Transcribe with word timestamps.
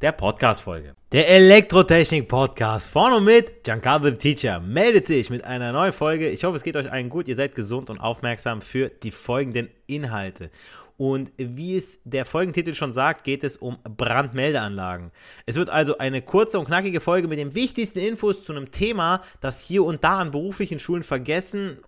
der 0.00 0.12
Podcast-Folge. 0.12 0.94
Der 1.12 1.28
Elektrotechnik-Podcast 1.28 2.88
vorne 2.88 3.16
und 3.16 3.24
mit 3.24 3.64
Giancarlo 3.64 4.06
the 4.06 4.16
Teacher 4.16 4.58
meldet 4.58 5.06
sich 5.06 5.28
mit 5.28 5.44
einer 5.44 5.72
neuen 5.72 5.92
Folge. 5.92 6.30
Ich 6.30 6.44
hoffe, 6.44 6.56
es 6.56 6.62
geht 6.62 6.76
euch 6.76 6.90
allen 6.90 7.10
gut. 7.10 7.28
Ihr 7.28 7.36
seid 7.36 7.54
gesund 7.54 7.90
und 7.90 7.98
aufmerksam 7.98 8.62
für 8.62 8.88
die 8.88 9.10
folgenden 9.10 9.68
Inhalte. 9.86 10.50
Und 10.96 11.32
wie 11.36 11.76
es 11.76 12.00
der 12.04 12.24
Folgentitel 12.24 12.72
schon 12.72 12.92
sagt, 12.92 13.24
geht 13.24 13.44
es 13.44 13.58
um 13.58 13.78
Brandmeldeanlagen. 13.84 15.12
Es 15.44 15.56
wird 15.56 15.68
also 15.68 15.98
eine 15.98 16.22
kurze 16.22 16.58
und 16.58 16.66
knackige 16.66 17.00
Folge 17.00 17.28
mit 17.28 17.38
den 17.38 17.54
wichtigsten 17.54 17.98
Infos 17.98 18.42
zu 18.42 18.52
einem 18.52 18.70
Thema, 18.70 19.22
das 19.40 19.62
hier 19.62 19.84
und 19.84 20.02
da 20.02 20.18
an 20.18 20.30
beruflichen 20.30 20.78
Schulen 20.78 21.02
vergessen 21.02 21.78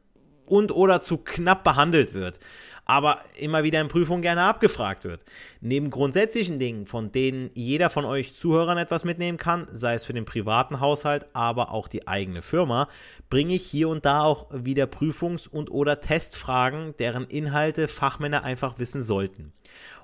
und 0.44 0.72
oder 0.72 1.00
zu 1.00 1.18
knapp 1.18 1.64
behandelt 1.64 2.12
wird 2.12 2.38
aber 2.84 3.20
immer 3.38 3.62
wieder 3.62 3.80
in 3.80 3.88
Prüfungen 3.88 4.22
gerne 4.22 4.42
abgefragt 4.42 5.04
wird. 5.04 5.22
Neben 5.60 5.90
grundsätzlichen 5.90 6.58
Dingen, 6.58 6.86
von 6.86 7.12
denen 7.12 7.50
jeder 7.54 7.90
von 7.90 8.04
euch 8.04 8.34
Zuhörern 8.34 8.78
etwas 8.78 9.04
mitnehmen 9.04 9.38
kann, 9.38 9.68
sei 9.72 9.94
es 9.94 10.04
für 10.04 10.12
den 10.12 10.24
privaten 10.24 10.80
Haushalt, 10.80 11.26
aber 11.32 11.72
auch 11.72 11.88
die 11.88 12.08
eigene 12.08 12.42
Firma, 12.42 12.88
bringe 13.30 13.54
ich 13.54 13.64
hier 13.64 13.88
und 13.88 14.04
da 14.04 14.22
auch 14.22 14.46
wieder 14.52 14.84
Prüfungs- 14.86 15.48
und 15.48 15.70
oder 15.70 16.00
Testfragen, 16.00 16.94
deren 16.98 17.26
Inhalte 17.26 17.88
Fachmänner 17.88 18.42
einfach 18.42 18.78
wissen 18.78 19.02
sollten. 19.02 19.52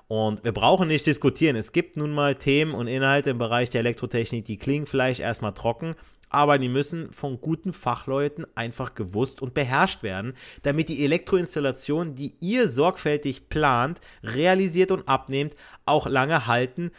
Und 0.07 0.43
wir 0.43 0.53
brauchen 0.53 0.87
nicht 0.87 1.05
diskutieren. 1.05 1.55
Es 1.55 1.71
gibt 1.71 1.95
nun 1.95 2.11
mal 2.11 2.33
Themen 2.33 2.73
und 2.73 2.87
Inhalte 2.87 3.29
im 3.29 3.37
Bereich 3.37 3.69
der 3.69 3.81
Elektrotechnik, 3.81 4.43
die 4.43 4.57
klingen 4.57 4.87
vielleicht 4.87 5.19
erstmal 5.19 5.53
trocken, 5.53 5.95
aber 6.29 6.57
die 6.57 6.69
müssen 6.69 7.11
von 7.11 7.41
guten 7.41 7.73
Fachleuten 7.73 8.45
einfach 8.55 8.95
gewusst 8.95 9.41
und 9.41 9.53
beherrscht 9.53 10.03
werden, 10.03 10.33
damit 10.63 10.89
die 10.89 11.03
Elektroinstallation, 11.03 12.15
die 12.15 12.35
ihr 12.39 12.67
sorgfältig 12.67 13.49
plant, 13.49 13.99
realisiert 14.23 14.91
und 14.91 15.07
abnehmt, 15.07 15.55
auch 15.85 16.07
lange 16.07 16.47
halten, 16.47 16.91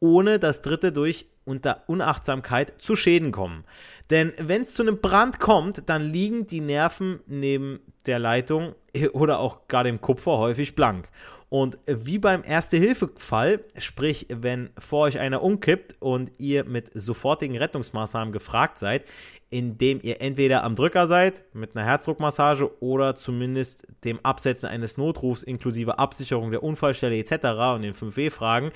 ohne 0.00 0.38
dass 0.38 0.62
Dritte 0.62 0.92
durch 0.92 1.26
unter 1.44 1.84
Unachtsamkeit 1.86 2.74
zu 2.78 2.94
Schäden 2.94 3.32
kommen. 3.32 3.64
Denn 4.10 4.32
wenn 4.38 4.62
es 4.62 4.74
zu 4.74 4.82
einem 4.82 5.00
Brand 5.00 5.40
kommt, 5.40 5.88
dann 5.88 6.10
liegen 6.10 6.46
die 6.46 6.60
Nerven 6.60 7.20
neben 7.26 7.80
der 8.06 8.18
Leitung 8.18 8.74
oder 9.12 9.40
auch 9.40 9.66
gar 9.68 9.84
dem 9.84 10.00
Kupfer 10.00 10.38
häufig 10.38 10.74
blank. 10.74 11.08
Und 11.50 11.78
wie 11.86 12.18
beim 12.18 12.42
Erste-Hilfe-Fall, 12.44 13.60
sprich, 13.78 14.26
wenn 14.28 14.68
vor 14.78 15.04
euch 15.04 15.18
einer 15.18 15.42
umkippt 15.42 15.96
und 15.98 16.30
ihr 16.36 16.64
mit 16.64 16.90
sofortigen 16.92 17.56
Rettungsmaßnahmen 17.56 18.32
gefragt 18.32 18.78
seid, 18.78 19.04
indem 19.48 20.00
ihr 20.02 20.20
entweder 20.20 20.62
am 20.62 20.76
Drücker 20.76 21.06
seid 21.06 21.42
mit 21.54 21.74
einer 21.74 21.86
Herzdruckmassage 21.86 22.82
oder 22.82 23.14
zumindest 23.14 23.86
dem 24.04 24.20
Absetzen 24.22 24.68
eines 24.68 24.98
Notrufs 24.98 25.42
inklusive 25.42 25.98
Absicherung 25.98 26.50
der 26.50 26.62
Unfallstelle 26.62 27.16
etc. 27.16 27.32
und 27.74 27.82
den 27.82 27.94
5W-Fragen, 27.94 28.72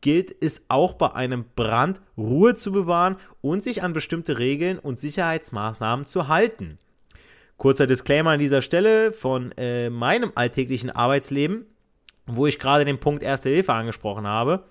gilt 0.00 0.34
es 0.42 0.64
auch 0.68 0.94
bei 0.94 1.12
einem 1.12 1.44
Brand 1.54 2.00
Ruhe 2.18 2.54
zu 2.56 2.72
bewahren 2.72 3.16
und 3.40 3.62
sich 3.62 3.84
an 3.84 3.92
bestimmte 3.92 4.38
Regeln 4.38 4.78
und 4.80 4.98
Sicherheitsmaßnahmen 4.98 6.06
zu 6.06 6.26
halten. 6.26 6.78
Kurzer 7.56 7.86
Disclaimer 7.86 8.30
an 8.30 8.40
dieser 8.40 8.62
Stelle 8.62 9.12
von 9.12 9.52
äh, 9.56 9.90
meinem 9.90 10.32
alltäglichen 10.34 10.90
Arbeitsleben 10.90 11.66
wo 12.26 12.46
ich 12.46 12.58
gerade 12.58 12.84
den 12.84 12.98
Punkt 12.98 13.22
Erste 13.22 13.48
Hilfe 13.48 13.72
angesprochen 13.72 14.26
habe. 14.26 14.64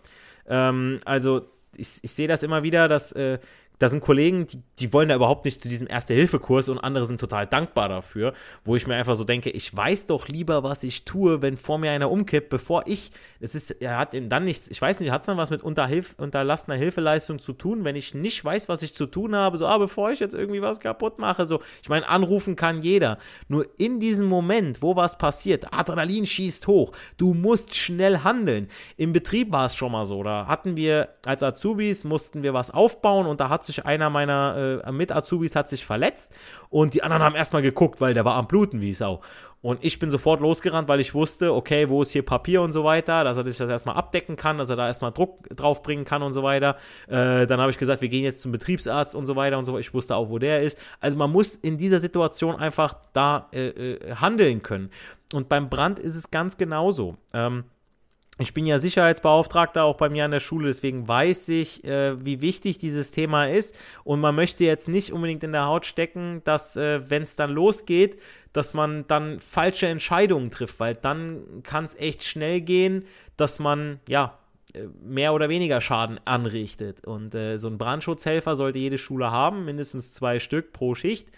Ähm, 0.47 0.99
also 1.05 1.49
ich, 1.75 1.99
ich 2.01 2.13
sehe 2.13 2.27
das 2.27 2.43
immer 2.43 2.63
wieder, 2.63 2.87
dass 2.87 3.11
äh, 3.11 3.39
da 3.79 3.89
sind 3.89 4.01
Kollegen, 4.01 4.47
die, 4.47 4.61
die 4.79 4.93
wollen 4.93 5.09
da 5.09 5.15
überhaupt 5.15 5.45
nicht 5.45 5.61
zu 5.61 5.69
diesem 5.69 5.87
Erste-Hilfe-Kurs 5.87 6.69
und 6.69 6.79
andere 6.79 7.05
sind 7.05 7.19
total 7.19 7.47
dankbar 7.47 7.89
dafür, 7.89 8.33
wo 8.63 8.75
ich 8.75 8.87
mir 8.87 8.95
einfach 8.95 9.15
so 9.15 9.23
denke, 9.23 9.49
ich 9.49 9.75
weiß 9.75 10.07
doch 10.07 10.27
lieber, 10.27 10.63
was 10.63 10.83
ich 10.83 11.05
tue, 11.05 11.41
wenn 11.41 11.57
vor 11.57 11.77
mir 11.77 11.91
einer 11.91 12.11
umkippt, 12.11 12.49
bevor 12.49 12.83
ich, 12.85 13.11
es 13.39 13.55
ist, 13.55 13.71
er 13.71 13.97
hat 13.97 14.13
dann 14.13 14.43
nichts, 14.43 14.69
ich 14.69 14.81
weiß 14.81 14.99
nicht, 14.99 15.11
hat 15.11 15.21
es 15.21 15.27
dann 15.27 15.37
was 15.37 15.49
mit 15.49 15.63
Unterhilf, 15.63 16.15
unterlassener 16.17 16.77
Hilfeleistung 16.77 17.39
zu 17.39 17.53
tun, 17.53 17.83
wenn 17.83 17.95
ich 17.95 18.13
nicht 18.13 18.43
weiß, 18.43 18.69
was 18.69 18.81
ich 18.81 18.93
zu 18.93 19.05
tun 19.05 19.35
habe, 19.35 19.57
so, 19.57 19.67
ah, 19.67 19.77
bevor 19.77 20.11
ich 20.11 20.19
jetzt 20.19 20.35
irgendwie 20.35 20.61
was 20.61 20.79
kaputt 20.79 21.19
mache, 21.19 21.45
so, 21.45 21.61
ich 21.81 21.89
meine, 21.89 22.07
anrufen 22.07 22.55
kann 22.55 22.81
jeder, 22.81 23.17
nur 23.47 23.67
in 23.77 23.99
diesem 23.99 24.27
Moment, 24.27 24.81
wo 24.81 24.95
was 24.95 25.17
passiert, 25.17 25.73
Adrenalin 25.73 26.25
schießt 26.25 26.67
hoch, 26.67 26.91
du 27.17 27.33
musst 27.33 27.75
schnell 27.75 28.19
handeln. 28.19 28.69
Im 28.97 29.13
Betrieb 29.13 29.51
war 29.51 29.65
es 29.65 29.75
schon 29.75 29.91
mal 29.91 30.05
so, 30.05 30.23
da 30.23 30.47
hatten 30.47 30.75
wir 30.75 31.09
als 31.25 31.43
Azubis, 31.43 32.03
mussten 32.03 32.43
wir 32.43 32.53
was 32.53 32.71
aufbauen 32.71 33.25
und 33.27 33.39
da 33.39 33.49
hat 33.49 33.64
sich 33.65 33.85
einer 33.85 34.09
meiner 34.09 34.81
äh, 34.85 34.91
Mit-Azubis 34.91 35.55
hat 35.55 35.69
sich 35.69 35.85
verletzt 35.85 36.33
und 36.69 36.93
die 36.93 37.03
anderen 37.03 37.23
haben 37.23 37.35
erstmal 37.35 37.61
geguckt, 37.61 38.01
weil 38.01 38.13
der 38.13 38.25
war 38.25 38.35
am 38.35 38.47
Bluten 38.47 38.81
wie 38.81 38.93
Sau. 38.93 39.21
Und 39.65 39.83
ich 39.83 39.97
bin 39.97 40.11
sofort 40.11 40.41
losgerannt, 40.41 40.87
weil 40.87 40.99
ich 40.99 41.15
wusste, 41.15 41.51
okay, 41.51 41.89
wo 41.89 42.03
ist 42.03 42.11
hier 42.11 42.23
Papier 42.23 42.61
und 42.61 42.71
so 42.71 42.83
weiter, 42.83 43.23
dass 43.23 43.37
er 43.37 43.45
sich 43.45 43.57
das 43.57 43.67
erstmal 43.67 43.95
abdecken 43.95 44.35
kann, 44.35 44.59
dass 44.59 44.69
er 44.69 44.75
da 44.75 44.85
erstmal 44.85 45.11
Druck 45.11 45.49
drauf 45.49 45.81
bringen 45.81 46.05
kann 46.05 46.21
und 46.21 46.33
so 46.33 46.43
weiter. 46.43 46.77
Äh, 47.07 47.47
dann 47.47 47.59
habe 47.59 47.71
ich 47.71 47.79
gesagt, 47.79 47.99
wir 48.03 48.09
gehen 48.09 48.23
jetzt 48.23 48.41
zum 48.41 48.51
Betriebsarzt 48.51 49.15
und 49.15 49.25
so 49.25 49.35
weiter 49.35 49.57
und 49.57 49.65
so. 49.65 49.79
Ich 49.79 49.91
wusste 49.91 50.17
auch, 50.17 50.29
wo 50.29 50.37
der 50.37 50.61
ist. 50.61 50.77
Also 50.99 51.17
man 51.17 51.31
muss 51.31 51.55
in 51.55 51.79
dieser 51.79 51.99
Situation 51.99 52.57
einfach 52.57 52.95
da 53.13 53.49
äh, 53.53 53.69
äh, 53.69 54.15
handeln 54.17 54.61
können. 54.61 54.91
Und 55.33 55.49
beim 55.49 55.67
Brand 55.67 55.97
ist 55.97 56.15
es 56.15 56.29
ganz 56.29 56.57
genauso. 56.57 57.17
Ähm, 57.33 57.63
ich 58.37 58.53
bin 58.53 58.65
ja 58.65 58.79
Sicherheitsbeauftragter 58.79 59.83
auch 59.83 59.95
bei 59.95 60.09
mir 60.09 60.25
an 60.25 60.31
der 60.31 60.41
Schule, 60.41 60.67
deswegen 60.67 61.07
weiß 61.07 61.47
ich, 61.49 61.85
äh, 61.85 62.23
wie 62.23 62.41
wichtig 62.41 62.77
dieses 62.77 63.11
Thema 63.11 63.47
ist. 63.47 63.75
Und 64.03 64.19
man 64.19 64.35
möchte 64.35 64.65
jetzt 64.65 64.89
nicht 64.89 65.13
unbedingt 65.13 65.43
in 65.43 65.53
der 65.53 65.65
Haut 65.65 65.85
stecken, 65.85 66.41
dass, 66.43 66.75
äh, 66.75 67.09
wenn 67.09 67.23
es 67.23 67.37
dann 67.37 67.51
losgeht, 67.51 68.19
dass 68.51 68.73
man 68.73 69.07
dann 69.07 69.39
falsche 69.39 69.87
Entscheidungen 69.87 70.51
trifft, 70.51 70.79
weil 70.79 70.95
dann 70.95 71.61
kann 71.63 71.85
es 71.85 71.95
echt 71.95 72.23
schnell 72.25 72.59
gehen, 72.59 73.05
dass 73.37 73.59
man, 73.59 73.99
ja, 74.07 74.37
äh, 74.73 74.87
mehr 75.01 75.33
oder 75.33 75.47
weniger 75.47 75.79
Schaden 75.79 76.19
anrichtet. 76.25 77.05
Und 77.05 77.35
äh, 77.35 77.57
so 77.57 77.69
ein 77.69 77.77
Brandschutzhelfer 77.77 78.57
sollte 78.57 78.79
jede 78.79 78.97
Schule 78.97 79.31
haben, 79.31 79.63
mindestens 79.63 80.11
zwei 80.11 80.39
Stück 80.39 80.73
pro 80.73 80.93
Schicht 80.93 81.29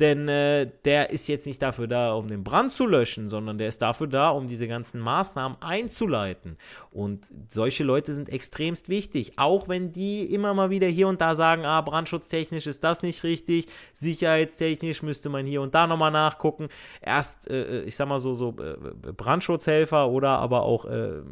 denn 0.00 0.28
äh, 0.28 0.68
der 0.84 1.10
ist 1.10 1.28
jetzt 1.28 1.46
nicht 1.46 1.62
dafür 1.62 1.86
da, 1.86 2.14
um 2.14 2.28
den 2.28 2.42
Brand 2.42 2.72
zu 2.72 2.86
löschen, 2.86 3.28
sondern 3.28 3.58
der 3.58 3.68
ist 3.68 3.80
dafür 3.80 4.08
da, 4.08 4.30
um 4.30 4.48
diese 4.48 4.66
ganzen 4.66 5.00
Maßnahmen 5.00 5.58
einzuleiten. 5.60 6.58
Und 6.90 7.26
solche 7.50 7.84
Leute 7.84 8.12
sind 8.12 8.28
extremst 8.28 8.88
wichtig, 8.88 9.34
auch 9.36 9.68
wenn 9.68 9.92
die 9.92 10.24
immer 10.32 10.52
mal 10.52 10.70
wieder 10.70 10.88
hier 10.88 11.06
und 11.06 11.20
da 11.20 11.34
sagen, 11.34 11.64
ah, 11.64 11.80
brandschutztechnisch 11.80 12.66
ist 12.66 12.82
das 12.82 13.02
nicht 13.02 13.22
richtig, 13.22 13.66
sicherheitstechnisch 13.92 15.02
müsste 15.02 15.28
man 15.28 15.46
hier 15.46 15.62
und 15.62 15.74
da 15.74 15.86
nochmal 15.86 16.10
nachgucken. 16.10 16.68
Erst, 17.00 17.48
äh, 17.48 17.82
ich 17.82 17.94
sag 17.94 18.08
mal 18.08 18.18
so, 18.18 18.34
so 18.34 18.56
äh, 18.58 19.12
Brandschutzhelfer 19.12 20.08
oder 20.08 20.38
aber 20.38 20.62
auch 20.62 20.86
äh, 20.86 21.22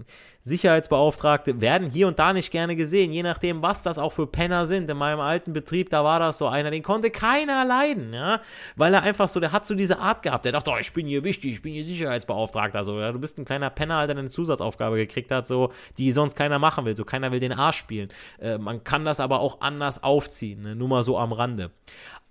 Sicherheitsbeauftragte 0.45 1.61
werden 1.61 1.89
hier 1.89 2.09
und 2.09 2.19
da 2.19 2.33
nicht 2.33 2.51
gerne 2.51 2.75
gesehen, 2.75 3.13
je 3.13 3.23
nachdem, 3.23 3.63
was 3.63 3.85
das 3.85 3.99
auch 3.99 4.11
für 4.11 4.27
Penner 4.27 4.67
sind. 4.67 4.91
In 4.91 4.97
meinem 4.97 5.21
alten 5.21 5.53
Betrieb, 5.53 5.91
da 5.91 6.03
war 6.03 6.19
das 6.19 6.39
so 6.39 6.49
einer, 6.49 6.73
den 6.73 6.83
konnte 6.83 7.11
keiner 7.11 7.65
leiden, 7.65 8.13
ja, 8.13 8.41
weil 8.75 8.93
er 8.93 9.03
einfach 9.03 9.29
so, 9.29 9.39
der 9.39 9.53
hat 9.53 9.67
so 9.67 9.77
diese 9.77 10.01
Art 10.01 10.23
gehabt, 10.25 10.45
der 10.45 10.53
dachte, 10.53 10.73
oh, 10.73 10.79
ich 10.81 10.93
bin 10.93 11.07
hier 11.07 11.23
wichtig, 11.23 11.53
ich 11.53 11.63
bin 11.63 11.73
hier 11.73 11.85
Sicherheitsbeauftragter, 11.85 12.83
so, 12.83 12.99
ja, 12.99 13.13
du 13.13 13.21
bist 13.21 13.39
ein 13.39 13.45
kleiner 13.45 13.71
Penner, 13.71 14.05
der 14.09 14.19
eine 14.19 14.29
Zusatzaufgabe 14.29 14.97
gekriegt 14.97 15.31
hat, 15.31 15.47
so, 15.47 15.73
die 15.97 16.11
sonst 16.11 16.35
keiner 16.35 16.59
machen 16.59 16.85
will, 16.85 16.97
so, 16.97 17.05
keiner 17.05 17.31
will 17.31 17.41
den 17.41 17.53
Arsch 17.53 17.77
spielen. 17.77 18.09
Äh, 18.41 18.59
man 18.59 18.83
kann 18.83 19.05
das 19.05 19.21
aber 19.21 19.39
auch 19.39 19.61
anders 19.61 20.03
aufziehen, 20.03 20.63
ne? 20.63 20.75
nur 20.75 20.89
mal 20.89 21.05
so 21.05 21.19
am 21.19 21.33
Rande. 21.33 21.71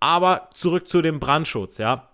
Aber 0.01 0.49
zurück 0.53 0.89
zu 0.89 1.01
dem 1.01 1.19
Brandschutz, 1.19 1.77
ja. 1.77 2.09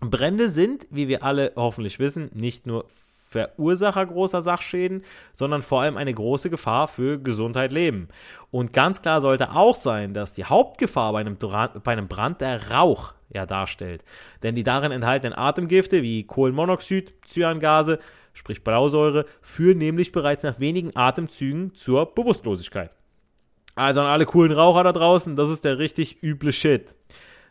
Brände 0.00 0.48
sind, 0.48 0.88
wie 0.90 1.06
wir 1.06 1.22
alle 1.22 1.52
hoffentlich 1.54 2.00
wissen, 2.00 2.28
nicht 2.34 2.66
nur 2.66 2.86
Verursacher 3.32 4.06
großer 4.06 4.42
Sachschäden, 4.42 5.04
sondern 5.34 5.62
vor 5.62 5.80
allem 5.82 5.96
eine 5.96 6.12
große 6.12 6.50
Gefahr 6.50 6.86
für 6.86 7.18
Gesundheit, 7.18 7.72
Leben. 7.72 8.08
Und 8.50 8.72
ganz 8.72 9.02
klar 9.02 9.20
sollte 9.20 9.52
auch 9.52 9.74
sein, 9.74 10.14
dass 10.14 10.34
die 10.34 10.44
Hauptgefahr 10.44 11.12
bei 11.12 11.20
einem, 11.20 11.38
bei 11.38 11.92
einem 11.92 12.08
Brand 12.08 12.40
der 12.40 12.70
Rauch, 12.70 13.14
ja, 13.30 13.46
darstellt. 13.46 14.04
Denn 14.42 14.54
die 14.54 14.62
darin 14.62 14.92
enthaltenen 14.92 15.36
Atemgifte 15.36 16.02
wie 16.02 16.24
Kohlenmonoxid, 16.24 17.14
Cyangase, 17.26 17.98
sprich 18.34 18.62
Blausäure, 18.62 19.24
führen 19.40 19.78
nämlich 19.78 20.12
bereits 20.12 20.42
nach 20.42 20.60
wenigen 20.60 20.94
Atemzügen 20.94 21.74
zur 21.74 22.14
Bewusstlosigkeit. 22.14 22.94
Also 23.74 24.02
an 24.02 24.06
alle 24.06 24.26
coolen 24.26 24.52
Raucher 24.52 24.84
da 24.84 24.92
draußen, 24.92 25.34
das 25.34 25.48
ist 25.48 25.64
der 25.64 25.78
richtig 25.78 26.22
üble 26.22 26.52
Shit 26.52 26.94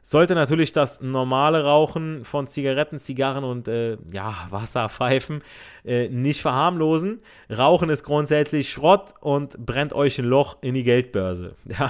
sollte 0.01 0.33
natürlich 0.33 0.71
das 0.71 1.01
normale 1.01 1.63
Rauchen 1.63 2.25
von 2.25 2.47
Zigaretten, 2.47 2.97
Zigarren 2.97 3.43
und 3.43 3.67
äh, 3.67 3.97
ja, 4.11 4.47
Wasserpfeifen 4.49 5.43
äh, 5.85 6.09
nicht 6.09 6.41
verharmlosen. 6.41 7.21
Rauchen 7.49 7.89
ist 7.89 8.03
grundsätzlich 8.03 8.71
Schrott 8.71 9.13
und 9.19 9.63
brennt 9.63 9.93
euch 9.93 10.17
ein 10.17 10.25
Loch 10.25 10.57
in 10.61 10.73
die 10.73 10.83
Geldbörse. 10.83 11.55
Ja, 11.71 11.89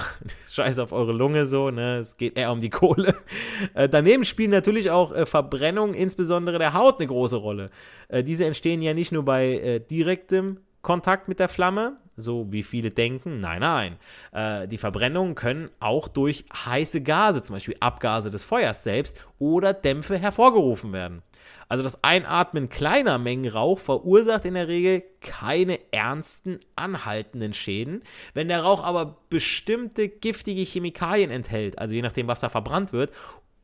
scheiß 0.50 0.78
auf 0.78 0.92
eure 0.92 1.12
Lunge 1.12 1.44
so, 1.46 1.70
ne? 1.70 1.98
Es 1.98 2.16
geht 2.16 2.36
eher 2.36 2.52
um 2.52 2.60
die 2.60 2.70
Kohle. 2.70 3.14
Äh, 3.74 3.88
daneben 3.88 4.24
spielen 4.24 4.50
natürlich 4.50 4.90
auch 4.90 5.12
äh, 5.12 5.24
Verbrennungen, 5.24 5.94
insbesondere 5.94 6.58
der 6.58 6.74
Haut, 6.74 6.98
eine 6.98 7.06
große 7.06 7.36
Rolle. 7.36 7.70
Äh, 8.08 8.22
diese 8.22 8.44
entstehen 8.44 8.82
ja 8.82 8.92
nicht 8.92 9.12
nur 9.12 9.24
bei 9.24 9.54
äh, 9.54 9.80
direktem 9.80 10.58
Kontakt 10.82 11.28
mit 11.28 11.38
der 11.38 11.48
Flamme, 11.48 11.96
so 12.16 12.50
wie 12.50 12.62
viele 12.62 12.90
denken. 12.90 13.40
Nein, 13.40 13.60
nein. 13.60 13.96
Äh, 14.32 14.68
die 14.68 14.78
Verbrennungen 14.78 15.34
können 15.34 15.70
auch 15.80 16.08
durch 16.08 16.44
heiße 16.52 17.02
Gase, 17.02 17.42
zum 17.42 17.56
Beispiel 17.56 17.76
Abgase 17.80 18.30
des 18.30 18.44
Feuers 18.44 18.84
selbst 18.84 19.24
oder 19.38 19.72
Dämpfe 19.72 20.18
hervorgerufen 20.18 20.92
werden. 20.92 21.22
Also 21.68 21.82
das 21.82 22.04
Einatmen 22.04 22.68
kleiner 22.68 23.18
Mengen 23.18 23.50
Rauch 23.50 23.78
verursacht 23.78 24.44
in 24.44 24.54
der 24.54 24.68
Regel 24.68 25.02
keine 25.20 25.78
ernsten, 25.90 26.60
anhaltenden 26.76 27.54
Schäden. 27.54 28.02
Wenn 28.34 28.48
der 28.48 28.62
Rauch 28.62 28.84
aber 28.84 29.16
bestimmte 29.30 30.08
giftige 30.08 30.62
Chemikalien 30.62 31.30
enthält, 31.30 31.78
also 31.78 31.94
je 31.94 32.02
nachdem, 32.02 32.26
was 32.26 32.40
da 32.40 32.50
verbrannt 32.50 32.92
wird, 32.92 33.10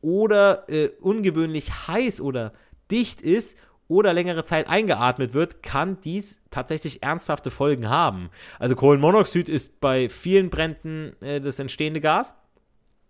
oder 0.01 0.67
äh, 0.69 0.89
ungewöhnlich 1.01 1.87
heiß 1.87 2.21
oder 2.21 2.53
dicht 2.89 3.21
ist 3.21 3.57
oder 3.89 4.13
längere 4.13 4.45
Zeit 4.45 4.69
eingeatmet 4.69 5.33
wird, 5.33 5.61
kann 5.61 5.99
dies 6.01 6.41
tatsächlich 6.51 7.03
ernsthafte 7.03 7.51
Folgen 7.51 7.89
haben. 7.89 8.29
Also 8.59 8.75
Kohlenmonoxid 8.75 9.49
ist 9.49 9.81
bei 9.81 10.07
vielen 10.07 10.49
Bränden 10.49 11.21
äh, 11.21 11.41
das 11.41 11.59
entstehende 11.59 11.99
Gas. 11.99 12.33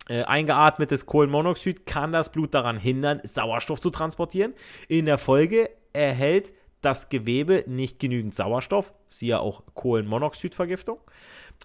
Äh, 0.08 0.24
eingeatmetes 0.24 1.06
Kohlenmonoxid 1.06 1.86
kann 1.86 2.10
das 2.10 2.32
Blut 2.32 2.54
daran 2.54 2.78
hindern, 2.78 3.20
Sauerstoff 3.22 3.80
zu 3.80 3.90
transportieren. 3.90 4.54
In 4.88 5.06
der 5.06 5.18
Folge 5.18 5.70
erhält 5.92 6.52
das 6.80 7.10
Gewebe 7.10 7.62
nicht 7.66 8.00
genügend 8.00 8.34
Sauerstoff, 8.34 8.92
siehe 9.10 9.38
auch 9.38 9.62
Kohlenmonoxidvergiftung. 9.74 10.98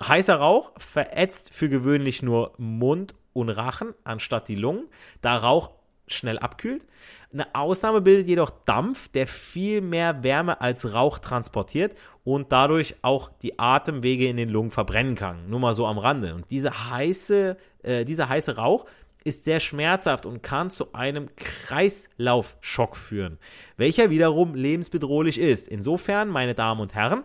Heißer 0.05 0.35
Rauch 0.35 0.73
verätzt 0.77 1.53
für 1.53 1.69
gewöhnlich 1.69 2.21
nur 2.21 2.53
Mund 2.57 3.15
und 3.31 3.49
Rachen 3.49 3.93
anstatt 4.03 4.49
die 4.49 4.55
Lungen, 4.55 4.89
da 5.21 5.37
Rauch 5.37 5.71
schnell 6.07 6.39
abkühlt. 6.39 6.85
Eine 7.33 7.53
Ausnahme 7.53 8.01
bildet 8.01 8.27
jedoch 8.27 8.51
Dampf, 8.65 9.09
der 9.09 9.27
viel 9.27 9.81
mehr 9.81 10.23
Wärme 10.23 10.61
als 10.61 10.93
Rauch 10.93 11.19
transportiert 11.19 11.95
und 12.23 12.51
dadurch 12.51 12.95
auch 13.01 13.29
die 13.41 13.59
Atemwege 13.59 14.27
in 14.27 14.37
den 14.37 14.49
Lungen 14.49 14.71
verbrennen 14.71 15.15
kann. 15.15 15.49
Nur 15.49 15.59
mal 15.59 15.73
so 15.73 15.85
am 15.85 15.97
Rande. 15.97 16.33
Und 16.33 16.49
diese 16.49 16.89
heiße, 16.89 17.57
äh, 17.83 18.05
dieser 18.05 18.29
heiße 18.29 18.55
Rauch 18.55 18.85
ist 19.25 19.43
sehr 19.43 19.59
schmerzhaft 19.59 20.25
und 20.25 20.43
kann 20.43 20.69
zu 20.69 20.93
einem 20.93 21.29
Kreislaufschock 21.35 22.95
führen, 22.95 23.39
welcher 23.75 24.09
wiederum 24.11 24.53
lebensbedrohlich 24.53 25.39
ist. 25.39 25.67
Insofern, 25.67 26.29
meine 26.29 26.53
Damen 26.53 26.79
und 26.79 26.93
Herren, 26.93 27.23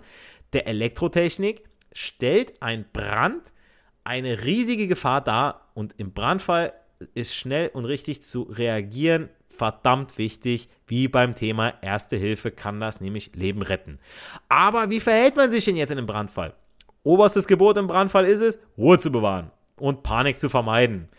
der 0.54 0.66
Elektrotechnik 0.66 1.62
stellt 1.92 2.60
ein 2.62 2.86
Brand 2.92 3.52
eine 4.02 4.44
riesige 4.44 4.88
Gefahr 4.88 5.20
dar 5.20 5.68
und 5.74 5.94
im 5.98 6.12
Brandfall 6.12 6.72
ist 7.14 7.34
schnell 7.34 7.68
und 7.68 7.84
richtig 7.84 8.22
zu 8.22 8.42
reagieren 8.42 9.28
verdammt 9.60 10.16
wichtig. 10.16 10.70
Wie 10.86 11.06
beim 11.06 11.34
Thema 11.34 11.74
Erste 11.82 12.16
Hilfe 12.16 12.50
kann 12.50 12.80
das 12.80 13.02
nämlich 13.02 13.32
Leben 13.34 13.60
retten. 13.60 13.98
Aber 14.48 14.88
wie 14.88 15.00
verhält 15.00 15.36
man 15.36 15.50
sich 15.50 15.66
denn 15.66 15.76
jetzt 15.76 15.90
in 15.90 15.98
einem 15.98 16.06
Brandfall? 16.06 16.54
Oberstes 17.02 17.46
Gebot 17.46 17.76
im 17.76 17.86
Brandfall 17.86 18.24
ist 18.24 18.40
es, 18.40 18.58
Ruhe 18.78 18.98
zu 18.98 19.12
bewahren 19.12 19.50
und 19.76 20.02
Panik 20.02 20.38
zu 20.38 20.48
vermeiden. 20.48 21.10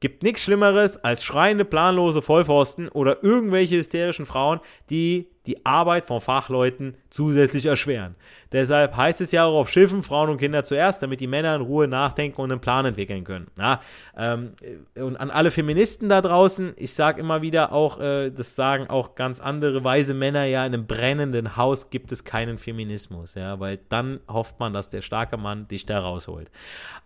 Gibt 0.00 0.24
nichts 0.24 0.42
Schlimmeres 0.42 0.96
als 1.04 1.22
schreiende, 1.22 1.64
planlose 1.64 2.20
Vollpfosten 2.20 2.88
oder 2.88 3.22
irgendwelche 3.22 3.76
hysterischen 3.76 4.26
Frauen, 4.26 4.58
die 4.90 5.28
die 5.48 5.64
Arbeit 5.64 6.04
von 6.04 6.20
Fachleuten 6.20 6.94
zusätzlich 7.08 7.64
erschweren. 7.66 8.14
Deshalb 8.52 8.96
heißt 8.96 9.20
es 9.20 9.32
ja 9.32 9.44
auch 9.44 9.58
auf 9.60 9.70
Schiffen 9.70 10.02
Frauen 10.02 10.30
und 10.30 10.38
Kinder 10.38 10.64
zuerst, 10.64 11.02
damit 11.02 11.20
die 11.20 11.26
Männer 11.26 11.56
in 11.56 11.62
Ruhe 11.62 11.86
nachdenken 11.86 12.40
und 12.40 12.50
einen 12.50 12.60
Plan 12.60 12.86
entwickeln 12.86 13.24
können. 13.24 13.48
Ja, 13.58 13.80
ähm, 14.16 14.52
und 14.94 15.16
an 15.16 15.30
alle 15.30 15.50
Feministen 15.50 16.08
da 16.08 16.22
draußen, 16.22 16.72
ich 16.76 16.94
sage 16.94 17.20
immer 17.20 17.42
wieder 17.42 17.72
auch, 17.72 18.00
äh, 18.00 18.30
das 18.30 18.56
sagen 18.56 18.88
auch 18.88 19.14
ganz 19.14 19.40
andere 19.40 19.84
weise 19.84 20.14
Männer, 20.14 20.44
ja, 20.44 20.64
in 20.64 20.74
einem 20.74 20.86
brennenden 20.86 21.56
Haus 21.56 21.90
gibt 21.90 22.12
es 22.12 22.24
keinen 22.24 22.58
Feminismus, 22.58 23.34
ja, 23.34 23.58
weil 23.60 23.78
dann 23.88 24.20
hofft 24.28 24.60
man, 24.60 24.72
dass 24.72 24.90
der 24.90 25.02
starke 25.02 25.36
Mann 25.36 25.68
dich 25.68 25.84
da 25.84 26.00
rausholt. 26.00 26.50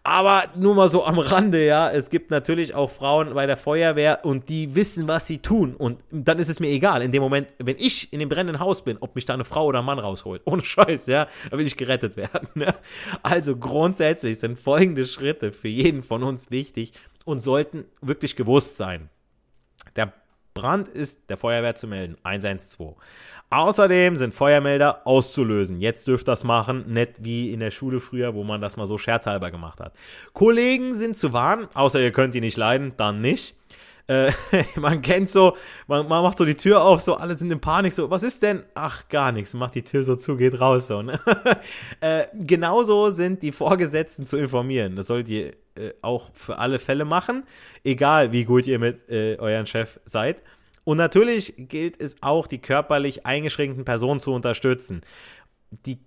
Aber 0.04 0.44
nur 0.56 0.74
mal 0.74 0.88
so 0.88 1.04
am 1.04 1.18
Rande, 1.18 1.64
ja, 1.64 1.90
es 1.90 2.10
gibt 2.10 2.30
natürlich 2.30 2.74
auch 2.74 2.90
Frauen 2.90 3.34
bei 3.34 3.46
der 3.46 3.56
Feuerwehr 3.56 4.24
und 4.24 4.48
die 4.48 4.74
wissen, 4.74 5.08
was 5.08 5.26
sie 5.26 5.38
tun 5.38 5.74
und 5.74 5.98
dann 6.10 6.38
ist 6.38 6.48
es 6.48 6.60
mir 6.60 6.68
egal, 6.68 7.02
in 7.02 7.12
dem 7.12 7.22
Moment, 7.22 7.48
wenn 7.58 7.76
ich 7.78 8.12
in 8.12 8.20
dem 8.20 8.28
brennenden 8.32 8.60
Haus 8.60 8.82
bin, 8.82 8.98
ob 9.00 9.14
mich 9.14 9.24
da 9.24 9.34
eine 9.34 9.44
Frau 9.44 9.66
oder 9.66 9.80
ein 9.80 9.84
Mann 9.84 9.98
rausholt. 9.98 10.42
Ohne 10.46 10.64
Scheiß, 10.64 11.06
ja. 11.06 11.26
Da 11.50 11.58
will 11.58 11.66
ich 11.66 11.76
gerettet 11.76 12.16
werden. 12.16 12.48
Ja? 12.54 12.74
Also 13.22 13.56
grundsätzlich 13.56 14.38
sind 14.38 14.58
folgende 14.58 15.06
Schritte 15.06 15.52
für 15.52 15.68
jeden 15.68 16.02
von 16.02 16.22
uns 16.22 16.50
wichtig 16.50 16.92
und 17.24 17.40
sollten 17.40 17.84
wirklich 18.00 18.36
gewusst 18.36 18.76
sein. 18.76 19.08
Der 19.96 20.12
Brand 20.54 20.88
ist 20.88 21.30
der 21.30 21.36
Feuerwehr 21.36 21.74
zu 21.74 21.86
melden. 21.86 22.16
112. 22.22 22.94
Außerdem 23.50 24.16
sind 24.16 24.34
Feuermelder 24.34 25.06
auszulösen. 25.06 25.80
Jetzt 25.80 26.08
dürft 26.08 26.26
das 26.26 26.42
machen, 26.42 26.90
nicht 26.92 27.22
wie 27.22 27.52
in 27.52 27.60
der 27.60 27.70
Schule 27.70 28.00
früher, 28.00 28.34
wo 28.34 28.44
man 28.44 28.62
das 28.62 28.78
mal 28.78 28.86
so 28.86 28.96
scherzhalber 28.96 29.50
gemacht 29.50 29.78
hat. 29.78 29.92
Kollegen 30.32 30.94
sind 30.94 31.16
zu 31.16 31.34
warnen, 31.34 31.68
außer 31.74 32.00
ihr 32.00 32.12
könnt 32.12 32.34
die 32.34 32.40
nicht 32.40 32.56
leiden, 32.56 32.94
dann 32.96 33.20
nicht. 33.20 33.54
Äh, 34.06 34.32
man 34.76 35.02
kennt 35.02 35.30
so, 35.30 35.56
man, 35.86 36.08
man, 36.08 36.22
macht 36.22 36.38
so 36.38 36.44
die 36.44 36.56
Tür 36.56 36.82
auf, 36.82 37.00
so 37.00 37.14
alle 37.14 37.34
sind 37.34 37.52
in 37.52 37.60
Panik, 37.60 37.92
so, 37.92 38.10
was 38.10 38.22
ist 38.22 38.42
denn? 38.42 38.62
Ach, 38.74 39.08
gar 39.08 39.32
nichts, 39.32 39.54
macht 39.54 39.74
die 39.74 39.82
Tür 39.82 40.02
so 40.02 40.16
zu, 40.16 40.36
geht 40.36 40.60
raus, 40.60 40.86
so. 40.88 41.02
Ne? 41.02 41.20
äh, 42.00 42.24
genauso 42.34 43.10
sind 43.10 43.42
die 43.42 43.52
Vorgesetzten 43.52 44.26
zu 44.26 44.36
informieren. 44.36 44.96
Das 44.96 45.06
sollt 45.06 45.28
ihr 45.28 45.54
äh, 45.74 45.92
auch 46.02 46.30
für 46.34 46.58
alle 46.58 46.78
Fälle 46.78 47.04
machen, 47.04 47.44
egal 47.84 48.32
wie 48.32 48.44
gut 48.44 48.66
ihr 48.66 48.78
mit 48.78 49.08
äh, 49.08 49.36
euren 49.38 49.66
Chef 49.66 50.00
seid. 50.04 50.42
Und 50.84 50.96
natürlich 50.96 51.54
gilt 51.56 52.00
es 52.00 52.16
auch, 52.22 52.46
die 52.46 52.58
körperlich 52.58 53.24
eingeschränkten 53.24 53.84
Personen 53.84 54.20
zu 54.20 54.32
unterstützen. 54.32 55.02
Die 55.86 55.98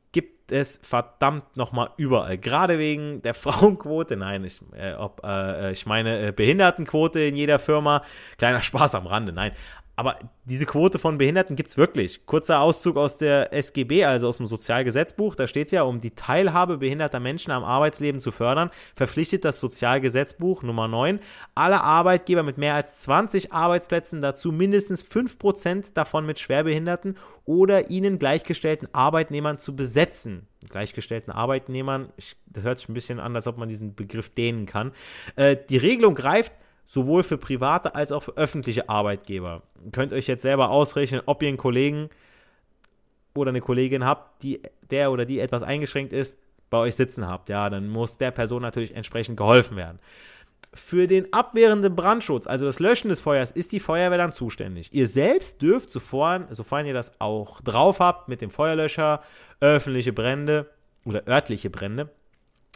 es 0.52 0.80
verdammt 0.84 1.58
nochmal 1.58 1.90
überall. 1.98 2.38
Gerade 2.38 2.80
wegen 2.80 3.22
der 3.22 3.34
Frauenquote. 3.36 4.16
Nein, 4.16 4.44
ich, 4.44 4.62
äh, 4.74 4.94
ob, 4.94 5.22
äh, 5.24 5.72
ich 5.72 5.86
meine 5.86 6.28
äh, 6.28 6.32
Behindertenquote 6.32 7.20
in 7.20 7.36
jeder 7.36 7.60
Firma. 7.60 8.04
Kleiner 8.38 8.62
Spaß 8.62 8.96
am 8.96 9.08
Rande. 9.08 9.34
Nein, 9.34 9.52
aber 9.96 10.20
diese 10.44 10.66
Quote 10.66 11.00
von 11.00 11.18
Behinderten 11.18 11.56
gibt 11.56 11.70
es 11.70 11.78
wirklich. 11.78 12.26
Kurzer 12.26 12.60
Auszug 12.60 12.98
aus 12.98 13.18
der 13.18 13.54
SGB, 13.54 14.04
also 14.04 14.28
aus 14.28 14.38
dem 14.38 14.46
Sozialgesetzbuch. 14.46 15.36
Da 15.36 15.48
steht 15.48 15.68
es 15.68 15.72
ja, 15.72 15.84
um 15.84 16.02
die 16.02 16.12
Teilhabe 16.12 16.78
behinderter 16.78 17.22
Menschen 17.22 17.52
am 17.52 17.64
Arbeitsleben 17.64 18.20
zu 18.20 18.32
fördern, 18.32 18.72
verpflichtet 18.96 19.46
das 19.46 19.60
Sozialgesetzbuch 19.60 20.64
Nummer 20.64 20.88
9 20.88 21.20
alle 21.56 21.82
Arbeitgeber 21.82 22.44
mit 22.44 22.58
mehr 22.58 22.76
als 22.76 22.98
20 23.04 23.54
Arbeitsplätzen 23.54 24.22
dazu, 24.22 24.52
mindestens 24.52 25.06
5% 25.06 25.94
davon 25.94 26.26
mit 26.26 26.40
Schwerbehinderten 26.40 27.18
oder 27.46 27.90
ihnen 27.90 28.20
gleichgestellten 28.20 28.90
Arbeitnehmern 28.94 29.60
zu 29.60 29.76
besetzen. 29.76 30.48
Gleichgestellten 30.70 31.32
Arbeitnehmern, 31.32 32.12
ich, 32.18 32.36
das 32.48 32.64
hört 32.64 32.80
sich 32.80 32.90
ein 32.90 32.94
bisschen 32.94 33.20
an, 33.20 33.36
als 33.36 33.48
ob 33.48 33.58
man 33.58 33.70
diesen 33.70 33.96
Begriff 33.96 34.30
dehnen 34.30 34.66
kann. 34.66 34.92
Äh, 35.36 35.56
die 35.70 35.78
Regelung 35.78 36.16
greift 36.16 36.52
sowohl 36.86 37.24
für 37.24 37.38
private 37.38 37.96
als 37.96 38.12
auch 38.12 38.24
für 38.24 38.38
öffentliche 38.38 38.90
Arbeitgeber. 38.90 39.64
Ihr 39.84 39.92
könnt 39.92 40.14
euch 40.14 40.28
jetzt 40.28 40.42
selber 40.42 40.70
ausrechnen, 40.70 41.22
ob 41.26 41.42
ihr 41.42 41.50
einen 41.50 41.58
Kollegen 41.58 42.10
oder 43.34 43.50
eine 43.50 43.62
Kollegin 43.62 44.06
habt, 44.06 44.44
die 44.44 44.62
der 44.90 45.12
oder 45.12 45.26
die 45.26 45.40
etwas 45.40 45.64
eingeschränkt 45.64 46.14
ist, 46.14 46.40
bei 46.70 46.78
euch 46.78 46.96
sitzen 46.96 47.28
habt. 47.28 47.50
Ja, 47.50 47.70
dann 47.70 47.90
muss 47.90 48.18
der 48.18 48.32
Person 48.32 48.62
natürlich 48.62 48.96
entsprechend 48.96 49.38
geholfen 49.38 49.78
werden. 49.78 50.00
Für 50.74 51.08
den 51.08 51.32
abwehrenden 51.32 51.96
Brandschutz, 51.96 52.48
also 52.48 52.66
das 52.66 52.80
Löschen 52.80 53.08
des 53.08 53.22
Feuers, 53.22 53.52
ist 53.52 53.72
die 53.72 53.80
Feuerwehr 53.80 54.18
dann 54.18 54.34
zuständig. 54.34 54.90
Ihr 54.94 55.08
selbst 55.08 55.62
dürft, 55.62 55.90
sofern, 55.90 56.48
sofern 56.52 56.86
ihr 56.86 56.94
das 56.94 57.20
auch 57.20 57.62
drauf 57.62 58.00
habt, 58.00 58.28
mit 58.28 58.42
dem 58.42 58.50
Feuerlöscher 58.50 59.22
öffentliche 59.62 60.12
Brände 60.12 60.70
oder 61.06 61.28
örtliche 61.28 61.70
Brände 61.70 62.10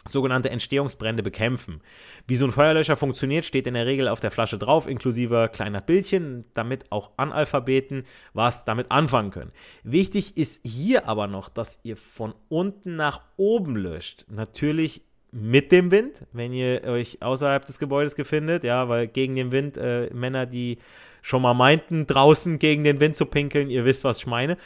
sogenannte 0.08 0.50
Entstehungsbrände 0.50 1.22
bekämpfen. 1.22 1.80
Wie 2.26 2.36
so 2.36 2.44
ein 2.46 2.52
Feuerlöscher 2.52 2.96
funktioniert, 2.96 3.44
steht 3.44 3.66
in 3.66 3.74
der 3.74 3.86
Regel 3.86 4.08
auf 4.08 4.20
der 4.20 4.30
Flasche 4.30 4.58
drauf, 4.58 4.86
inklusive 4.86 5.50
kleiner 5.52 5.80
Bildchen, 5.80 6.44
damit 6.54 6.90
auch 6.90 7.10
Analphabeten 7.16 8.04
was 8.32 8.64
damit 8.64 8.90
anfangen 8.90 9.30
können. 9.30 9.52
Wichtig 9.82 10.36
ist 10.36 10.66
hier 10.66 11.08
aber 11.08 11.26
noch, 11.26 11.48
dass 11.48 11.80
ihr 11.82 11.96
von 11.96 12.34
unten 12.48 12.96
nach 12.96 13.22
oben 13.36 13.76
löscht. 13.76 14.24
Natürlich 14.28 15.02
mit 15.32 15.70
dem 15.70 15.90
Wind, 15.90 16.26
wenn 16.32 16.52
ihr 16.52 16.82
euch 16.84 17.22
außerhalb 17.22 17.64
des 17.64 17.78
Gebäudes 17.78 18.14
befindet, 18.14 18.64
ja, 18.64 18.88
weil 18.88 19.06
gegen 19.06 19.36
den 19.36 19.52
Wind 19.52 19.76
äh, 19.76 20.10
Männer, 20.12 20.46
die 20.46 20.78
schon 21.22 21.42
mal 21.42 21.54
meinten, 21.54 22.06
draußen 22.06 22.58
gegen 22.58 22.82
den 22.82 22.98
Wind 22.98 23.16
zu 23.16 23.26
pinkeln, 23.26 23.70
ihr 23.70 23.84
wisst, 23.84 24.04
was 24.04 24.18
ich 24.18 24.26
meine, 24.26 24.56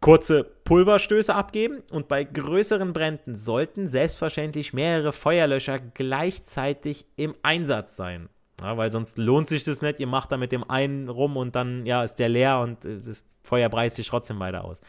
kurze 0.00 0.44
Pulverstöße 0.64 1.34
abgeben 1.34 1.82
und 1.90 2.08
bei 2.08 2.24
größeren 2.24 2.92
Bränden 2.92 3.36
sollten 3.36 3.86
selbstverständlich 3.86 4.72
mehrere 4.72 5.12
Feuerlöscher 5.12 5.78
gleichzeitig 5.78 7.06
im 7.16 7.34
Einsatz 7.42 7.96
sein. 7.96 8.28
Ja, 8.60 8.76
weil 8.76 8.90
sonst 8.90 9.18
lohnt 9.18 9.48
sich 9.48 9.62
das 9.62 9.82
nicht. 9.82 10.00
Ihr 10.00 10.06
macht 10.06 10.32
da 10.32 10.36
mit 10.36 10.52
dem 10.52 10.68
einen 10.68 11.08
rum 11.08 11.36
und 11.36 11.54
dann 11.54 11.86
ja, 11.86 12.04
ist 12.04 12.16
der 12.16 12.28
leer 12.28 12.60
und 12.60 12.84
äh, 12.84 13.00
das 13.00 13.24
Feuer 13.42 13.68
breitet 13.68 13.96
sich 13.96 14.08
trotzdem 14.08 14.38
weiter 14.38 14.64
aus. 14.64 14.80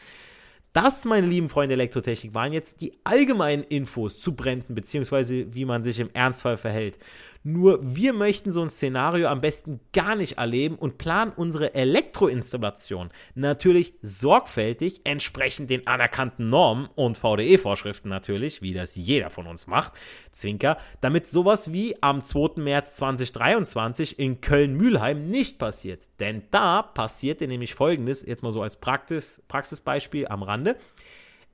Das, 0.72 1.04
meine 1.04 1.26
lieben 1.26 1.50
Freunde 1.50 1.74
Elektrotechnik, 1.74 2.32
waren 2.32 2.54
jetzt 2.54 2.80
die 2.80 2.98
allgemeinen 3.04 3.62
Infos 3.62 4.18
zu 4.18 4.34
Bränden, 4.34 4.74
beziehungsweise 4.74 5.54
wie 5.54 5.66
man 5.66 5.82
sich 5.82 6.00
im 6.00 6.08
Ernstfall 6.14 6.56
verhält. 6.56 6.98
Nur 7.44 7.80
wir 7.82 8.12
möchten 8.12 8.52
so 8.52 8.62
ein 8.62 8.70
Szenario 8.70 9.26
am 9.26 9.40
besten 9.40 9.80
gar 9.92 10.14
nicht 10.14 10.38
erleben 10.38 10.76
und 10.76 10.96
planen 10.96 11.32
unsere 11.34 11.74
Elektroinstallation 11.74 13.10
natürlich 13.34 13.94
sorgfältig, 14.00 15.00
entsprechend 15.04 15.68
den 15.68 15.86
anerkannten 15.88 16.48
Normen 16.50 16.88
und 16.94 17.18
VDE-Vorschriften 17.18 18.08
natürlich, 18.08 18.62
wie 18.62 18.74
das 18.74 18.94
jeder 18.94 19.28
von 19.30 19.48
uns 19.48 19.66
macht, 19.66 19.92
Zwinker, 20.30 20.78
damit 21.00 21.28
sowas 21.28 21.72
wie 21.72 22.00
am 22.00 22.22
2. 22.22 22.60
März 22.60 22.94
2023 22.94 24.20
in 24.20 24.40
Köln-Mühlheim 24.40 25.28
nicht 25.28 25.58
passiert. 25.58 26.06
Denn 26.20 26.44
da 26.52 26.82
passierte 26.82 27.48
nämlich 27.48 27.74
folgendes, 27.74 28.24
jetzt 28.24 28.44
mal 28.44 28.52
so 28.52 28.62
als 28.62 28.76
Praxis, 28.76 29.42
Praxisbeispiel 29.48 30.28
am 30.28 30.44
Rande. 30.44 30.76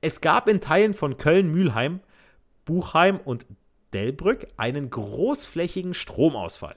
Es 0.01 0.21
gab 0.21 0.47
in 0.47 0.61
Teilen 0.61 0.93
von 0.93 1.17
Köln-Mühlheim 1.17 2.01
Buchheim 2.69 3.19
und 3.25 3.47
Delbrück 3.93 4.47
einen 4.57 4.89
großflächigen 4.89 5.93
Stromausfall. 5.93 6.75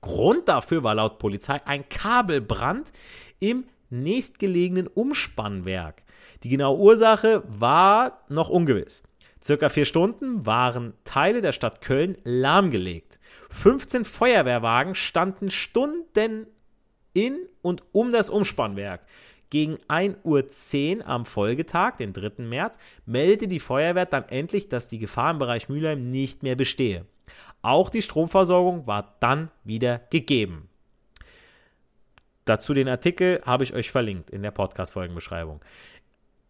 Grund 0.00 0.48
dafür 0.48 0.82
war 0.82 0.94
laut 0.94 1.18
Polizei 1.18 1.60
ein 1.64 1.88
Kabelbrand 1.88 2.92
im 3.38 3.64
nächstgelegenen 3.90 4.88
Umspannwerk. 4.88 6.02
Die 6.42 6.48
genaue 6.48 6.78
Ursache 6.78 7.44
war 7.46 8.24
noch 8.28 8.48
ungewiss. 8.48 9.02
Circa 9.42 9.68
vier 9.68 9.84
Stunden 9.84 10.46
waren 10.46 10.94
Teile 11.04 11.40
der 11.40 11.52
Stadt 11.52 11.80
Köln 11.80 12.16
lahmgelegt. 12.24 13.18
15 13.50 14.04
Feuerwehrwagen 14.04 14.94
standen 14.94 15.50
Stunden 15.50 16.46
in 17.12 17.36
und 17.60 17.82
um 17.92 18.12
das 18.12 18.30
Umspannwerk. 18.30 19.02
Gegen 19.52 19.76
1.10 19.86 21.00
Uhr 21.00 21.06
am 21.06 21.26
Folgetag, 21.26 21.98
den 21.98 22.14
3. 22.14 22.42
März, 22.42 22.78
meldete 23.04 23.48
die 23.48 23.60
Feuerwehr 23.60 24.06
dann 24.06 24.26
endlich, 24.30 24.70
dass 24.70 24.88
die 24.88 24.98
Gefahr 24.98 25.30
im 25.30 25.38
Bereich 25.38 25.68
Mülheim 25.68 26.08
nicht 26.08 26.42
mehr 26.42 26.56
bestehe. 26.56 27.04
Auch 27.60 27.90
die 27.90 28.00
Stromversorgung 28.00 28.86
war 28.86 29.14
dann 29.20 29.50
wieder 29.62 30.00
gegeben. 30.08 30.70
Dazu 32.46 32.72
den 32.72 32.88
Artikel 32.88 33.42
habe 33.44 33.64
ich 33.64 33.74
euch 33.74 33.90
verlinkt 33.90 34.30
in 34.30 34.42
der 34.42 34.52
Podcast-Folgenbeschreibung. 34.52 35.60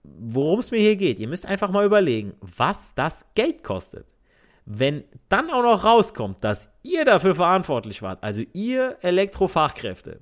Worum 0.05 0.61
es 0.61 0.71
mir 0.71 0.79
hier 0.79 0.95
geht, 0.95 1.19
ihr 1.19 1.27
müsst 1.27 1.45
einfach 1.45 1.73
mal 1.73 1.85
überlegen, 1.85 2.35
was 2.41 2.95
das 2.95 3.35
Geld 3.35 3.65
kostet. 3.65 4.07
Wenn 4.65 5.03
dann 5.29 5.51
auch 5.51 5.65
noch 5.65 5.83
rauskommt, 5.83 6.45
dass 6.45 6.73
ihr 6.85 7.05
dafür 7.05 7.35
verantwortlich 7.35 8.01
wart, 8.01 8.23
also 8.23 8.43
ihr 8.53 8.97
Elektrofachkräfte, 9.01 10.21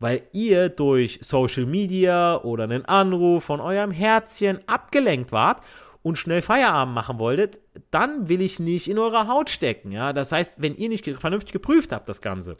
weil 0.00 0.22
ihr 0.32 0.70
durch 0.70 1.20
Social 1.22 1.66
Media 1.66 2.40
oder 2.42 2.64
einen 2.64 2.86
Anruf 2.86 3.44
von 3.44 3.60
eurem 3.60 3.92
Herzchen 3.92 4.58
abgelenkt 4.66 5.30
wart 5.30 5.62
und 6.02 6.16
schnell 6.16 6.42
Feierabend 6.42 6.94
machen 6.94 7.18
wolltet, 7.18 7.60
dann 7.90 8.28
will 8.28 8.40
ich 8.40 8.58
nicht 8.58 8.88
in 8.88 8.98
eurer 8.98 9.28
Haut 9.28 9.50
stecken. 9.50 9.92
Ja? 9.92 10.12
Das 10.12 10.32
heißt, 10.32 10.54
wenn 10.56 10.74
ihr 10.74 10.88
nicht 10.88 11.06
vernünftig 11.06 11.52
geprüft 11.52 11.92
habt, 11.92 12.08
das 12.08 12.22
Ganze. 12.22 12.56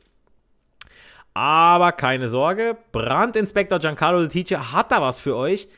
Aber 1.32 1.92
keine 1.92 2.28
Sorge, 2.28 2.76
Brandinspektor 2.92 3.78
Giancarlo 3.78 4.26
Teacher 4.26 4.73
hat 4.73 4.92
da 4.92 5.00
was 5.00 5.20
für 5.20 5.37
euch. 5.37 5.68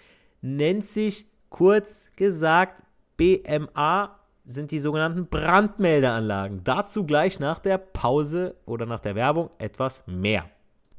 Nennt 0.41 0.85
sich 0.85 1.27
kurz 1.51 2.11
gesagt 2.17 2.83
BMA, 3.17 4.19
sind 4.45 4.73
die 4.73 4.81
sogenannten 4.81 5.29
Brandmeldeanlagen. 5.29 6.65
Dazu 6.65 7.05
gleich 7.05 7.39
nach 7.39 7.61
der 7.61 7.79
Pause 7.79 8.57
oder 8.65 8.87
nach 8.87 8.99
der 8.99 9.15
Werbung 9.15 9.51
etwas 9.59 10.03
mehr. 10.07 10.47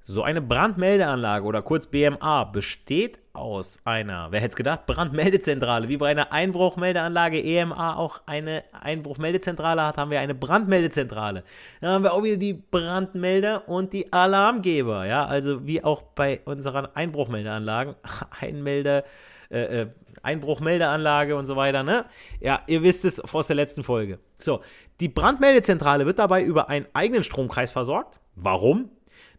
So 0.06 0.22
eine 0.22 0.42
Brandmeldeanlage 0.42 1.46
oder 1.46 1.62
kurz 1.62 1.88
BMA 1.88 2.44
besteht 2.44 3.20
aus 3.32 3.80
einer, 3.86 4.34
wer 4.34 4.42
hätte 4.42 4.50
es 4.50 4.56
gedacht, 4.58 4.86
Brandmeldezentrale. 4.86 5.88
Wie 5.88 5.96
bei 5.96 6.12
einer 6.12 6.34
Einbruchmeldeanlage 6.34 7.42
EMA 7.42 7.96
auch 7.96 8.20
eine 8.26 8.66
Einbruchmeldezentrale 8.74 9.82
hat, 9.82 9.96
haben 9.96 10.12
wir 10.12 10.20
eine 10.20 10.36
Brandmeldezentrale. 10.36 11.46
Dann 11.80 11.90
haben 11.90 12.04
wir 12.04 12.12
auch 12.12 12.22
wieder 12.22 12.36
die 12.36 12.52
Brandmelder 12.52 13.70
und 13.70 13.94
die 13.94 14.12
Alarmgeber. 14.12 15.06
Ja, 15.06 15.26
also 15.26 15.66
wie 15.66 15.82
auch 15.82 16.02
bei 16.02 16.42
unseren 16.44 16.86
Einbruchmeldeanlagen. 16.86 17.96
Einmelder, 18.42 19.06
äh, 19.50 19.84
äh, 19.84 19.88
Einbruchmeldeanlage 20.22 21.38
und 21.38 21.46
so 21.46 21.56
weiter. 21.56 21.84
Ne? 21.84 22.04
Ja, 22.42 22.60
ihr 22.68 22.84
wisst 22.84 23.06
es 23.06 23.22
aus 23.22 23.48
der 23.48 23.56
letzten 23.56 23.84
Folge. 23.84 24.20
So, 24.38 24.60
die 25.00 25.08
Brandmeldezentrale 25.08 26.06
wird 26.06 26.20
dabei 26.20 26.44
über 26.44 26.68
einen 26.68 26.88
eigenen 26.92 27.24
Stromkreis 27.24 27.72
versorgt. 27.72 28.20
Warum? 28.36 28.90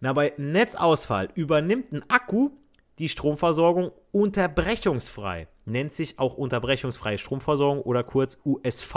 Na, 0.04 0.12
bei 0.12 0.34
Netzausfall 0.36 1.30
übernimmt 1.34 1.90
ein 1.92 2.02
Akku 2.10 2.50
die 2.98 3.08
Stromversorgung 3.08 3.90
unterbrechungsfrei. 4.12 5.48
Nennt 5.64 5.94
sich 5.94 6.18
auch 6.18 6.34
unterbrechungsfreie 6.34 7.16
Stromversorgung 7.16 7.80
oder 7.80 8.02
kurz 8.02 8.36
USV. 8.44 8.94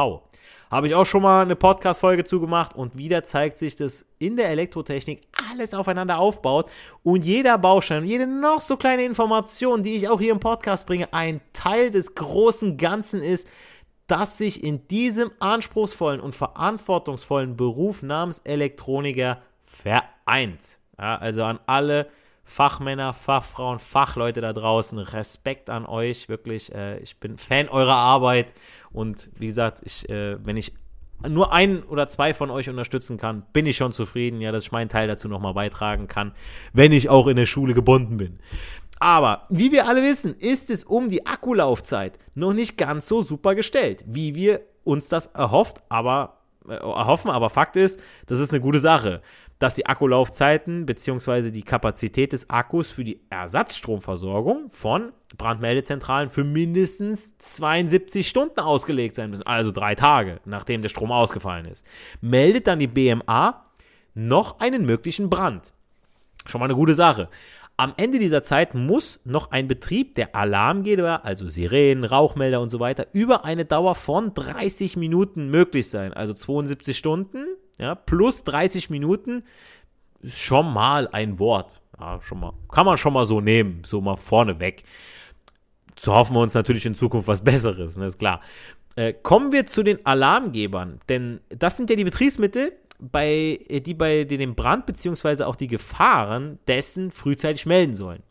Habe 0.70 0.88
ich 0.88 0.96
auch 0.96 1.06
schon 1.06 1.22
mal 1.22 1.44
eine 1.44 1.56
Podcast-Folge 1.56 2.26
zugemacht 2.26 2.76
und 2.76 2.98
wieder 2.98 3.24
zeigt 3.24 3.58
sich, 3.58 3.78
dass 3.78 4.06
in 4.20 4.36
der 4.36 4.50
Elektrotechnik 4.50 5.22
alles 5.50 5.74
aufeinander 5.74 6.20
aufbaut 6.20 6.70
und 7.04 7.24
jeder 7.24 7.58
Baustein, 7.58 8.04
jede 8.04 8.28
noch 8.28 8.60
so 8.60 8.76
kleine 8.76 9.06
Information, 9.06 9.84
die 9.84 9.96
ich 9.96 10.10
auch 10.10 10.20
hier 10.20 10.34
im 10.34 10.42
Podcast 10.42 10.86
bringe, 10.86 11.14
ein 11.14 11.40
Teil 11.54 11.90
des 11.90 12.16
großen 12.16 12.76
Ganzen 12.76 13.24
ist, 13.24 13.48
das 14.08 14.38
sich 14.38 14.62
in 14.62 14.90
diesem 14.90 15.32
anspruchsvollen 15.40 16.20
und 16.20 16.36
verantwortungsvollen 16.36 17.56
Beruf 17.56 18.02
namens 18.02 18.40
Elektroniker 18.40 19.42
vereint. 19.64 20.80
Ja, 21.00 21.18
also 21.18 21.44
an 21.44 21.60
alle 21.66 22.08
Fachmänner, 22.44 23.14
Fachfrauen, 23.14 23.78
Fachleute 23.78 24.42
da 24.42 24.54
draußen, 24.54 24.98
Respekt 25.00 25.70
an 25.70 25.86
euch, 25.86 26.30
wirklich. 26.30 26.74
Äh, 26.74 27.00
ich 27.00 27.18
bin 27.18 27.38
Fan 27.38 27.68
eurer 27.68 27.96
Arbeit 27.96 28.54
und 28.92 29.30
wie 29.36 29.48
gesagt, 29.48 29.82
ich, 29.84 30.10
äh, 30.10 30.44
wenn 30.44 30.58
ich 30.58 30.74
nur 31.28 31.52
einen 31.52 31.84
oder 31.84 32.08
zwei 32.08 32.34
von 32.34 32.50
euch 32.50 32.70
unterstützen 32.70 33.18
kann, 33.18 33.44
bin 33.52 33.66
ich 33.66 33.76
schon 33.76 33.92
zufrieden, 33.92 34.40
ja, 34.40 34.52
dass 34.52 34.64
ich 34.64 34.72
meinen 34.72 34.90
Teil 34.90 35.08
dazu 35.08 35.28
nochmal 35.28 35.54
beitragen 35.54 36.08
kann, 36.08 36.34
wenn 36.74 36.92
ich 36.92 37.10
auch 37.10 37.28
in 37.28 37.36
der 37.36 37.48
Schule 37.48 37.74
gebunden 37.74 38.18
bin. 38.18 38.40
Aber 39.00 39.46
wie 39.50 39.72
wir 39.72 39.88
alle 39.88 40.02
wissen, 40.02 40.36
ist 40.36 40.70
es 40.70 40.84
um 40.84 41.10
die 41.10 41.26
Akkulaufzeit 41.26 42.18
noch 42.34 42.54
nicht 42.54 42.78
ganz 42.78 43.08
so 43.08 43.22
super 43.22 43.56
gestellt, 43.56 44.04
wie 44.08 44.36
wir 44.36 44.62
uns 44.84 45.10
das 45.10 45.28
erhofft, 45.28 45.84
aber 45.90 46.38
äh, 46.68 46.74
erhoffen, 46.74 47.30
aber 47.30 47.50
Fakt 47.50 47.76
ist, 47.76 48.00
das 48.26 48.40
ist 48.40 48.52
eine 48.52 48.62
gute 48.62 48.80
Sache 48.80 49.22
dass 49.60 49.74
die 49.74 49.86
Akkulaufzeiten 49.86 50.86
bzw. 50.86 51.52
die 51.52 51.64
Kapazität 51.64 52.34
des 52.34 52.50
Akkus 52.50 52.92
für 52.92 53.04
die 53.04 53.22
Ersatzstromversorgung 53.30 54.70
von 54.70 55.12
Brandmeldezentralen 55.38 56.30
für 56.30 56.44
mindestens 56.44 57.38
72 57.38 58.28
Stunden 58.28 58.60
ausgelegt 58.60 59.16
sein 59.16 59.30
müssen, 59.30 59.46
also 59.46 59.72
drei 59.72 59.96
Tage, 59.96 60.40
nachdem 60.46 60.82
der 60.82 60.90
Strom 60.90 61.12
ausgefallen 61.12 61.66
ist. 61.66 61.86
Meldet 62.22 62.68
dann 62.68 62.80
die 62.80 62.88
BMA 62.88 63.66
noch 64.14 64.60
einen 64.60 64.86
möglichen 64.86 65.30
Brand. 65.30 65.74
Schon 66.46 66.60
mal 66.60 66.66
eine 66.66 66.76
gute 66.76 66.94
Sache. 66.94 67.30
Am 67.80 67.94
Ende 67.98 68.18
dieser 68.18 68.42
Zeit 68.42 68.74
muss 68.74 69.20
noch 69.24 69.52
ein 69.52 69.68
Betrieb 69.68 70.16
der 70.16 70.36
Alarmgeber, 70.36 71.24
also 71.26 71.48
Sirenen, 71.48 72.06
Rauchmelder 72.06 72.60
und 72.60 72.72
so 72.72 72.80
weiter, 72.80 73.06
über 73.12 73.46
eine 73.46 73.66
Dauer 73.66 73.94
von 73.94 74.34
30 74.34 74.98
Minuten 74.98 75.50
möglich 75.50 75.88
sein. 75.90 76.12
Also 76.12 76.34
72 76.34 76.98
Stunden 76.98 77.47
ja, 77.78 77.96
plus 77.96 78.44
30 78.44 78.90
Minuten 78.90 79.44
ist 80.22 80.40
schon 80.40 80.74
mal 80.74 81.08
ein 81.10 81.40
Wort. 81.40 81.80
Ja, 82.00 82.22
schon 82.22 82.40
mal, 82.40 82.54
kann 82.72 82.86
man 82.86 82.98
schon 82.98 83.14
mal 83.14 83.26
so 83.26 83.42
nehmen, 83.42 83.84
so 83.86 84.02
mal 84.02 84.18
vorneweg. 84.18 84.84
So 85.98 86.14
hoffen 86.14 86.36
wir 86.36 86.42
uns 86.42 86.54
natürlich 86.54 86.86
in 86.86 86.96
Zukunft 86.96 87.28
was 87.28 87.44
Besseres, 87.44 87.98
ne, 87.98 88.06
ist 88.06 88.20
klar. 88.20 88.42
Äh, 88.96 89.14
kommen 89.14 89.52
wir 89.52 89.66
zu 89.66 89.84
den 89.84 90.06
Alarmgebern, 90.06 91.00
denn 91.10 91.40
das 91.50 91.78
sind 91.78 91.90
ja 91.90 91.96
die 91.96 92.04
Betriebsmittel, 92.04 92.74
bei, 93.00 93.60
die 93.70 93.94
bei 93.94 94.24
den 94.24 94.56
Brand 94.56 94.86
bzw. 94.86 95.44
auch 95.44 95.56
die 95.56 95.68
Gefahren 95.68 96.60
dessen 96.68 97.12
frühzeitig 97.12 97.66
melden 97.66 97.94
sollen. 97.94 98.24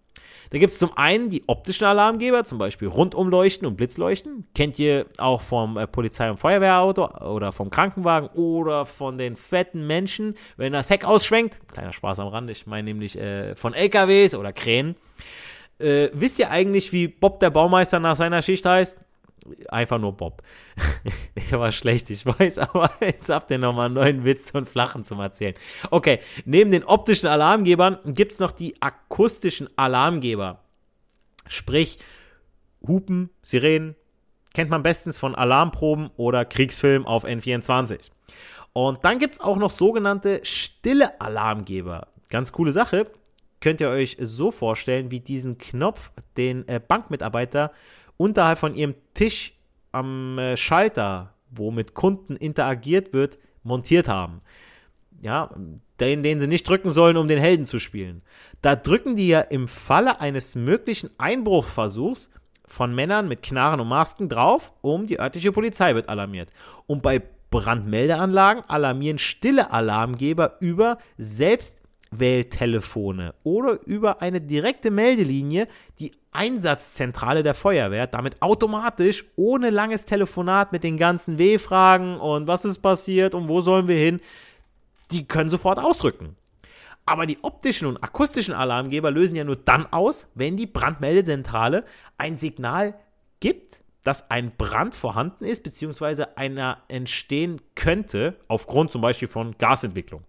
Da 0.51 0.59
gibt 0.59 0.73
es 0.73 0.79
zum 0.79 0.97
einen 0.97 1.31
die 1.31 1.43
optischen 1.47 1.87
Alarmgeber, 1.87 2.45
zum 2.45 2.59
Beispiel 2.59 2.89
Rundumleuchten 2.89 3.67
und 3.67 3.77
Blitzleuchten. 3.77 4.47
Kennt 4.55 4.79
ihr 4.79 5.07
auch 5.19 5.41
vom 5.41 5.77
äh, 5.77 5.87
Polizei- 5.87 6.31
und 6.31 6.39
Feuerwehrauto 6.39 7.07
oder 7.25 7.53
vom 7.53 7.71
Krankenwagen 7.71 8.29
oder 8.35 8.87
von 8.87 9.19
den 9.19 9.37
fetten 9.37 9.87
Menschen, 9.87 10.37
wenn 10.57 10.73
das 10.73 10.91
Heck 10.91 11.05
ausschwenkt. 11.05 11.61
Kleiner 11.73 11.93
Spaß 11.93 12.21
am 12.21 12.29
Rand, 12.29 12.51
ich 12.51 12.67
meine 12.67 12.85
nämlich 12.85 13.19
äh, 13.19 13.55
von 13.57 13.75
LKWs 13.75 14.35
oder 14.35 14.53
Kränen. 14.53 14.97
Äh, 15.79 16.09
wisst 16.13 16.39
ihr 16.39 16.51
eigentlich, 16.51 16.93
wie 16.93 17.09
Bob 17.09 17.41
der 17.41 17.51
Baumeister 17.51 18.01
nach 18.01 18.17
seiner 18.17 18.43
Schicht 18.43 18.65
heißt? 18.65 18.99
Einfach 19.69 19.99
nur 19.99 20.17
Bob. 20.17 20.43
ich 21.35 21.53
war 21.53 21.73
schlecht, 21.73 22.11
ich 22.11 22.27
weiß, 22.27 22.59
aber 22.59 22.91
jetzt 23.01 23.29
habt 23.29 23.51
ihr 23.51 23.59
nochmal 23.59 23.87
einen 23.87 23.95
neuen 23.95 24.25
Witz 24.25 24.51
und 24.53 24.69
Flachen 24.69 25.05
zum 25.05 25.21
Erzählen. 25.21 25.55
Okay, 25.91 26.21
neben 26.45 26.71
den 26.71 26.85
optischen 26.85 27.29
Alarmgebern 27.29 27.99
gibt 28.07 28.33
es 28.33 28.39
noch 28.39 28.53
die 28.53 28.81
akustischen 28.81 29.69
Alarmgeber. 29.77 30.61
Sprich, 31.49 31.99
Hupen, 32.87 33.31
Sirenen, 33.43 33.95
kennt 34.55 34.71
man 34.71 34.83
bestens 34.83 35.19
von 35.19 35.35
Alarmproben 35.35 36.11
oder 36.17 36.45
Kriegsfilmen 36.45 37.07
auf 37.07 37.25
N24. 37.25 38.11
Und 38.73 39.05
dann 39.05 39.19
gibt 39.19 39.35
es 39.35 39.41
auch 39.41 39.57
noch 39.57 39.71
sogenannte 39.71 40.41
stille 40.43 41.21
Alarmgeber. 41.21 42.09
Ganz 42.29 42.53
coole 42.53 42.73
Sache. 42.73 43.07
Könnt 43.61 43.81
ihr 43.81 43.89
euch 43.89 44.17
so 44.21 44.51
vorstellen, 44.51 45.11
wie 45.11 45.21
diesen 45.21 45.59
Knopf, 45.59 46.11
den 46.37 46.69
äh, 46.69 46.79
Bankmitarbeiter 46.79 47.73
unterhalb 48.17 48.59
von 48.59 48.75
ihrem 48.75 48.95
Tisch 49.15 49.55
am 49.93 50.39
äh, 50.39 50.57
Schalter, 50.57 51.35
wo 51.51 51.71
mit 51.71 51.95
Kunden 51.95 52.37
interagiert 52.37 53.13
wird, 53.13 53.39
montiert 53.63 54.09
haben. 54.09 54.41
Ja, 55.21 55.51
den, 56.01 56.23
den 56.23 56.41
sie 56.41 56.47
nicht 56.47 56.69
drücken 56.69 56.93
sollen, 56.93 57.17
um 57.17 57.29
den 57.29 57.39
Helden 57.39 57.65
zu 57.65 57.79
spielen. 57.79 58.23
Da 58.63 58.77
drücken 58.77 59.17
die 59.17 59.29
ja 59.29 59.41
im 59.41 59.67
Falle 59.67 60.21
eines 60.21 60.55
möglichen 60.55 61.11
Einbruchversuchs 61.19 62.31
von 62.67 62.95
Männern 62.95 63.29
mit 63.29 63.43
Knarren 63.43 63.81
und 63.81 63.89
Masken 63.89 64.29
drauf, 64.29 64.73
um 64.83 65.07
die 65.07 65.19
örtliche 65.21 65.53
Polizei 65.53 65.95
wird 65.95 66.09
alarmiert. 66.09 66.51
Und 66.87 67.03
bei 67.03 67.23
Brandmeldeanlagen 67.51 68.65
alarmieren 68.69 69.19
stille 69.19 69.71
Alarmgeber 69.71 70.57
über 70.61 70.99
Selbstwähltelefone 72.11 73.35
oder 73.43 73.79
über 73.87 74.23
eine 74.23 74.41
direkte 74.41 74.91
Meldelinie 74.91 75.69
die 75.99 76.13
Einsatzzentrale 76.33 77.43
der 77.43 77.55
Feuerwehr, 77.55 78.07
damit 78.07 78.43
automatisch 78.43 79.25
ohne 79.37 79.71
langes 79.71 80.05
Telefonat 80.05 80.73
mit 80.73 80.85
den 80.85 80.99
ganzen 80.99 81.39
W-Fragen 81.39 82.19
und 82.19 82.47
was 82.47 82.65
ist 82.65 82.79
passiert 82.79 83.35
und 83.35 83.49
wo 83.49 83.61
sollen 83.61 83.89
wir 83.89 83.97
hin, 83.97 84.21
die 85.11 85.27
können 85.27 85.51
sofort 85.51 85.79
ausrücken. 85.79 86.37
Aber 87.07 87.27
die 87.27 87.39
optischen 87.43 87.87
und 87.87 88.03
akustischen 88.03 88.53
Alarmgeber 88.55 89.11
lösen 89.11 89.37
ja 89.37 89.45
nur 89.45 89.57
dann 89.57 89.87
aus, 89.93 90.29
wenn 90.35 90.57
die 90.57 90.67
Brandmeldezentrale 90.67 91.85
ein 92.19 92.37
Signal 92.37 92.95
gibt, 93.39 93.81
dass 94.03 94.31
ein 94.31 94.53
Brand 94.57 94.95
vorhanden 94.95 95.45
ist, 95.45 95.63
beziehungsweise 95.63 96.37
einer 96.37 96.83
entstehen 96.89 97.61
könnte, 97.75 98.37
aufgrund 98.49 98.91
zum 98.91 99.01
Beispiel 99.01 99.29
von 99.29 99.57
Gasentwicklung. 99.59 100.25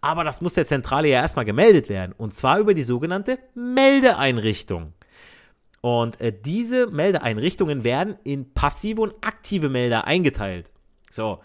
Aber 0.00 0.24
das 0.24 0.40
muss 0.40 0.54
der 0.54 0.66
Zentrale 0.66 1.08
ja 1.08 1.20
erstmal 1.20 1.44
gemeldet 1.44 1.88
werden, 1.88 2.14
und 2.16 2.34
zwar 2.34 2.58
über 2.58 2.74
die 2.74 2.82
sogenannte 2.82 3.38
Meldeeinrichtung. 3.54 4.92
Und 5.80 6.20
äh, 6.20 6.32
diese 6.32 6.88
Meldeeinrichtungen 6.88 7.84
werden 7.84 8.16
in 8.24 8.52
passive 8.54 9.00
und 9.00 9.14
aktive 9.20 9.68
Melder 9.68 10.06
eingeteilt. 10.06 10.70
So, 11.10 11.40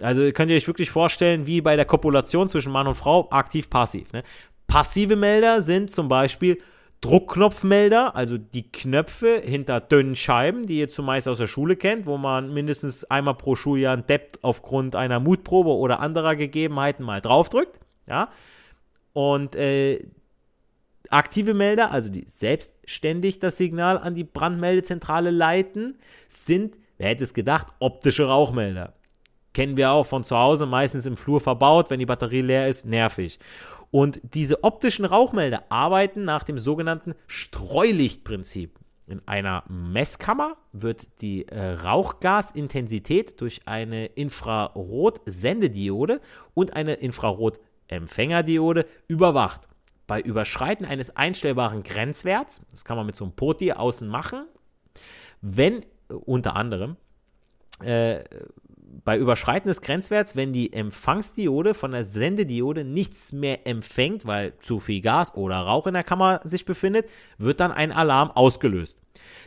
also 0.00 0.30
könnt 0.32 0.50
ihr 0.50 0.56
euch 0.56 0.66
wirklich 0.66 0.90
vorstellen, 0.90 1.46
wie 1.46 1.60
bei 1.60 1.76
der 1.76 1.84
Kopulation 1.84 2.48
zwischen 2.48 2.72
Mann 2.72 2.86
und 2.86 2.94
Frau, 2.94 3.28
aktiv-passiv. 3.30 4.12
Ne? 4.12 4.22
Passive 4.66 5.16
Melder 5.16 5.60
sind 5.60 5.90
zum 5.90 6.08
Beispiel 6.08 6.58
Druckknopfmelder, 7.00 8.14
also 8.14 8.36
die 8.36 8.70
Knöpfe 8.70 9.40
hinter 9.42 9.80
dünnen 9.80 10.16
Scheiben, 10.16 10.66
die 10.66 10.78
ihr 10.78 10.90
zumeist 10.90 11.28
aus 11.28 11.38
der 11.38 11.46
Schule 11.46 11.76
kennt, 11.76 12.06
wo 12.06 12.18
man 12.18 12.52
mindestens 12.52 13.04
einmal 13.04 13.34
pro 13.34 13.56
Schuljahr 13.56 13.96
ein 13.96 14.06
Depp 14.06 14.38
aufgrund 14.42 14.96
einer 14.96 15.18
Mutprobe 15.18 15.70
oder 15.70 16.00
anderer 16.00 16.36
Gegebenheiten 16.36 17.04
mal 17.04 17.22
draufdrückt. 17.22 17.80
Ja. 18.10 18.28
Und 19.12 19.56
äh, 19.56 20.04
aktive 21.10 21.54
Melder, 21.54 21.92
also 21.92 22.08
die 22.08 22.24
selbstständig 22.26 23.38
das 23.38 23.56
Signal 23.56 23.98
an 23.98 24.14
die 24.14 24.24
Brandmeldezentrale 24.24 25.30
leiten, 25.30 25.98
sind, 26.28 26.76
wer 26.98 27.10
hätte 27.10 27.24
es 27.24 27.34
gedacht, 27.34 27.68
optische 27.78 28.26
Rauchmelder. 28.26 28.94
Kennen 29.54 29.76
wir 29.76 29.92
auch 29.92 30.06
von 30.06 30.24
zu 30.24 30.36
Hause, 30.36 30.66
meistens 30.66 31.06
im 31.06 31.16
Flur 31.16 31.40
verbaut, 31.40 31.90
wenn 31.90 32.00
die 32.00 32.06
Batterie 32.06 32.42
leer 32.42 32.68
ist, 32.68 32.84
nervig. 32.84 33.38
Und 33.92 34.20
diese 34.22 34.64
optischen 34.64 35.04
Rauchmelder 35.04 35.64
arbeiten 35.68 36.24
nach 36.24 36.44
dem 36.44 36.58
sogenannten 36.58 37.14
Streulichtprinzip. 37.26 38.78
In 39.08 39.20
einer 39.26 39.64
Messkammer 39.68 40.56
wird 40.72 41.08
die 41.20 41.48
äh, 41.48 41.72
Rauchgasintensität 41.72 43.40
durch 43.40 43.62
eine 43.66 44.06
Infrarotsendediode 44.06 46.20
und 46.54 46.76
eine 46.76 46.94
Infrarotempfängerdiode 47.90 48.86
überwacht. 49.08 49.62
Bei 50.06 50.20
Überschreiten 50.20 50.86
eines 50.86 51.16
einstellbaren 51.16 51.82
Grenzwerts, 51.82 52.62
das 52.70 52.84
kann 52.84 52.96
man 52.96 53.06
mit 53.06 53.16
so 53.16 53.24
einem 53.24 53.34
Poti 53.34 53.72
außen 53.72 54.08
machen, 54.08 54.46
wenn 55.40 55.84
unter 56.08 56.56
anderem 56.56 56.96
äh, 57.82 58.24
bei 59.04 59.16
Überschreiten 59.16 59.68
des 59.68 59.82
Grenzwerts, 59.82 60.34
wenn 60.34 60.52
die 60.52 60.72
Empfangsdiode 60.72 61.74
von 61.74 61.92
der 61.92 62.02
Sendediode 62.02 62.84
nichts 62.84 63.32
mehr 63.32 63.66
empfängt, 63.66 64.26
weil 64.26 64.58
zu 64.58 64.80
viel 64.80 65.00
Gas 65.00 65.34
oder 65.36 65.58
Rauch 65.58 65.86
in 65.86 65.94
der 65.94 66.02
Kammer 66.02 66.40
sich 66.42 66.64
befindet, 66.64 67.08
wird 67.38 67.60
dann 67.60 67.70
ein 67.70 67.92
Alarm 67.92 68.32
ausgelöst. 68.32 68.98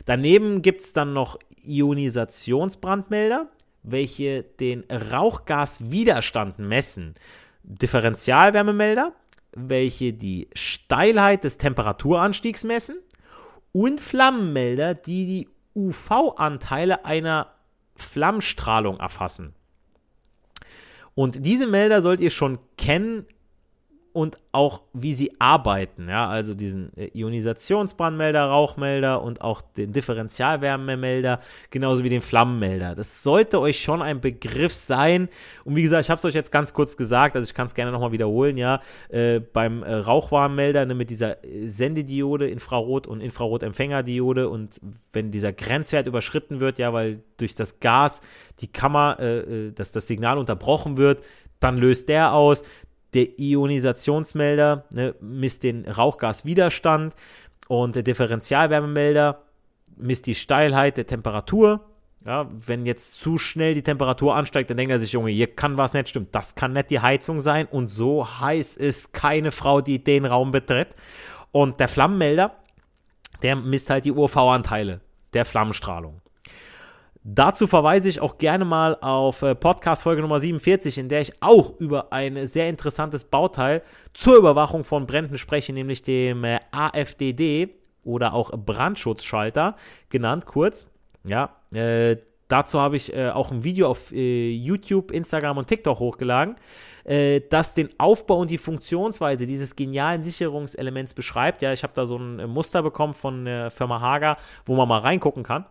Daneben 0.06 0.62
gibt 0.62 0.82
es 0.82 0.94
dann 0.94 1.12
noch 1.12 1.38
Ionisationsbrandmelder, 1.62 3.48
welche 3.82 4.42
den 4.42 4.84
Rauchgaswiderstand 4.90 6.58
messen. 6.58 7.14
Differentialwärmemelder, 7.64 9.12
welche 9.52 10.12
die 10.12 10.48
Steilheit 10.54 11.44
des 11.44 11.58
Temperaturanstiegs 11.58 12.64
messen. 12.64 12.96
Und 13.72 14.00
Flammenmelder, 14.00 14.94
die 14.94 15.26
die 15.26 15.48
UV-Anteile 15.74 17.04
einer 17.04 17.48
Flammstrahlung 17.96 18.98
erfassen. 19.00 19.54
Und 21.14 21.46
diese 21.46 21.66
Melder 21.66 22.02
sollt 22.02 22.20
ihr 22.20 22.30
schon 22.30 22.58
kennen, 22.76 23.26
und 24.14 24.38
auch 24.52 24.82
wie 24.92 25.12
sie 25.12 25.32
arbeiten, 25.40 26.08
ja, 26.08 26.28
also 26.28 26.54
diesen 26.54 26.96
äh, 26.96 27.10
Ionisationsbrandmelder, 27.14 28.44
Rauchmelder 28.44 29.20
und 29.20 29.40
auch 29.40 29.60
den 29.60 29.92
Differentialwärmemelder, 29.92 31.40
genauso 31.70 32.04
wie 32.04 32.10
den 32.10 32.20
Flammenmelder. 32.20 32.94
Das 32.94 33.24
sollte 33.24 33.58
euch 33.58 33.82
schon 33.82 34.02
ein 34.02 34.20
Begriff 34.20 34.72
sein. 34.72 35.28
Und 35.64 35.74
wie 35.74 35.82
gesagt, 35.82 36.04
ich 36.04 36.10
habe 36.10 36.20
es 36.20 36.24
euch 36.24 36.34
jetzt 36.34 36.52
ganz 36.52 36.72
kurz 36.72 36.96
gesagt, 36.96 37.34
also 37.34 37.44
ich 37.44 37.54
kann 37.54 37.66
es 37.66 37.74
gerne 37.74 37.90
nochmal 37.90 38.12
wiederholen, 38.12 38.56
ja, 38.56 38.80
äh, 39.08 39.40
beim 39.40 39.82
äh, 39.82 39.92
Rauchwarnmelder 39.92 40.86
ne, 40.86 40.94
mit 40.94 41.10
dieser 41.10 41.44
äh, 41.44 41.66
Sendediode, 41.66 42.48
Infrarot- 42.48 43.08
und 43.08 43.20
Infrarotempfängerdiode 43.20 44.48
und 44.48 44.80
wenn 45.12 45.32
dieser 45.32 45.52
Grenzwert 45.52 46.06
überschritten 46.06 46.60
wird, 46.60 46.78
ja, 46.78 46.92
weil 46.92 47.24
durch 47.36 47.56
das 47.56 47.80
Gas 47.80 48.20
die 48.60 48.68
Kammer, 48.68 49.16
äh, 49.18 49.38
äh, 49.38 49.72
dass 49.72 49.90
das 49.90 50.06
Signal 50.06 50.38
unterbrochen 50.38 50.96
wird, 50.96 51.24
dann 51.64 51.78
löst 51.78 52.08
der 52.08 52.34
aus. 52.34 52.62
Der 53.14 53.38
Ionisationsmelder 53.38 54.84
ne, 54.90 55.14
misst 55.20 55.62
den 55.62 55.88
Rauchgaswiderstand 55.88 57.14
und 57.68 57.96
der 57.96 58.02
Differentialwärmemelder 58.02 59.42
misst 59.96 60.26
die 60.26 60.34
Steilheit 60.34 60.96
der 60.96 61.06
Temperatur. 61.06 61.80
Ja, 62.26 62.48
wenn 62.50 62.86
jetzt 62.86 63.20
zu 63.20 63.36
schnell 63.36 63.74
die 63.74 63.82
Temperatur 63.82 64.34
ansteigt, 64.34 64.70
dann 64.70 64.78
denkt 64.78 64.90
er 64.90 64.98
sich, 64.98 65.12
Junge, 65.12 65.30
hier 65.30 65.46
kann 65.46 65.76
was 65.76 65.92
nicht 65.92 66.08
stimmen. 66.08 66.28
Das 66.32 66.54
kann 66.54 66.72
nicht 66.72 66.90
die 66.90 67.00
Heizung 67.00 67.40
sein. 67.40 67.66
Und 67.66 67.88
so 67.88 68.26
heiß 68.40 68.76
ist 68.76 69.12
keine 69.12 69.52
Frau, 69.52 69.82
die 69.82 70.02
den 70.02 70.24
Raum 70.24 70.50
betritt. 70.50 70.88
Und 71.52 71.80
der 71.80 71.88
Flammenmelder, 71.88 72.52
der 73.42 73.56
misst 73.56 73.90
halt 73.90 74.06
die 74.06 74.12
UV-Anteile 74.12 75.02
der 75.34 75.44
Flammenstrahlung. 75.44 76.22
Dazu 77.26 77.66
verweise 77.66 78.10
ich 78.10 78.20
auch 78.20 78.36
gerne 78.36 78.66
mal 78.66 78.98
auf 79.00 79.40
äh, 79.40 79.54
Podcast-Folge 79.54 80.20
Nummer 80.20 80.38
47, 80.38 80.98
in 80.98 81.08
der 81.08 81.22
ich 81.22 81.32
auch 81.40 81.72
über 81.80 82.12
ein 82.12 82.46
sehr 82.46 82.68
interessantes 82.68 83.24
Bauteil 83.24 83.82
zur 84.12 84.36
Überwachung 84.36 84.84
von 84.84 85.06
Bränden 85.06 85.38
spreche, 85.38 85.72
nämlich 85.72 86.02
dem 86.02 86.44
äh, 86.44 86.60
AFDD 86.70 87.70
oder 88.02 88.34
auch 88.34 88.50
Brandschutzschalter 88.50 89.74
genannt, 90.10 90.44
kurz. 90.44 90.86
Ja, 91.26 91.56
äh, 91.72 92.18
dazu 92.48 92.78
habe 92.78 92.96
ich 92.96 93.16
äh, 93.16 93.30
auch 93.30 93.50
ein 93.50 93.64
Video 93.64 93.88
auf 93.88 94.12
äh, 94.12 94.50
YouTube, 94.50 95.10
Instagram 95.10 95.56
und 95.56 95.66
TikTok 95.66 95.98
hochgeladen, 95.98 96.56
äh, 97.04 97.40
das 97.48 97.72
den 97.72 97.88
Aufbau 97.96 98.40
und 98.40 98.50
die 98.50 98.58
Funktionsweise 98.58 99.46
dieses 99.46 99.76
genialen 99.76 100.22
Sicherungselements 100.22 101.14
beschreibt. 101.14 101.62
Ja, 101.62 101.72
ich 101.72 101.84
habe 101.84 101.94
da 101.96 102.04
so 102.04 102.18
ein 102.18 102.50
Muster 102.50 102.82
bekommen 102.82 103.14
von 103.14 103.46
der 103.46 103.70
Firma 103.70 104.02
Hager, 104.02 104.36
wo 104.66 104.76
man 104.76 104.86
mal 104.86 104.98
reingucken 104.98 105.42
kann. 105.42 105.64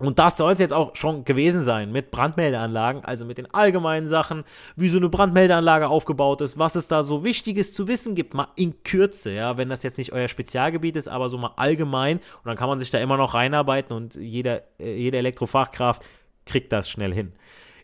Und 0.00 0.18
das 0.18 0.36
soll 0.36 0.52
es 0.52 0.58
jetzt 0.58 0.72
auch 0.72 0.96
schon 0.96 1.24
gewesen 1.24 1.62
sein 1.62 1.92
mit 1.92 2.10
Brandmeldeanlagen, 2.10 3.04
also 3.04 3.24
mit 3.24 3.38
den 3.38 3.52
allgemeinen 3.54 4.08
Sachen, 4.08 4.42
wie 4.74 4.88
so 4.88 4.98
eine 4.98 5.08
Brandmeldeanlage 5.08 5.88
aufgebaut 5.88 6.40
ist, 6.40 6.58
was 6.58 6.74
es 6.74 6.88
da 6.88 7.04
so 7.04 7.22
Wichtiges 7.22 7.72
zu 7.72 7.86
wissen 7.86 8.16
gibt, 8.16 8.34
mal 8.34 8.48
in 8.56 8.82
Kürze, 8.82 9.32
ja, 9.32 9.56
wenn 9.56 9.68
das 9.68 9.84
jetzt 9.84 9.98
nicht 9.98 10.12
euer 10.12 10.26
Spezialgebiet 10.26 10.96
ist, 10.96 11.06
aber 11.06 11.28
so 11.28 11.38
mal 11.38 11.52
allgemein 11.56 12.16
und 12.16 12.46
dann 12.46 12.56
kann 12.56 12.68
man 12.68 12.80
sich 12.80 12.90
da 12.90 12.98
immer 12.98 13.16
noch 13.16 13.34
reinarbeiten 13.34 13.96
und 13.96 14.16
jeder, 14.16 14.62
äh, 14.80 14.96
jede 14.96 15.18
Elektrofachkraft 15.18 16.02
kriegt 16.44 16.72
das 16.72 16.90
schnell 16.90 17.14
hin. 17.14 17.32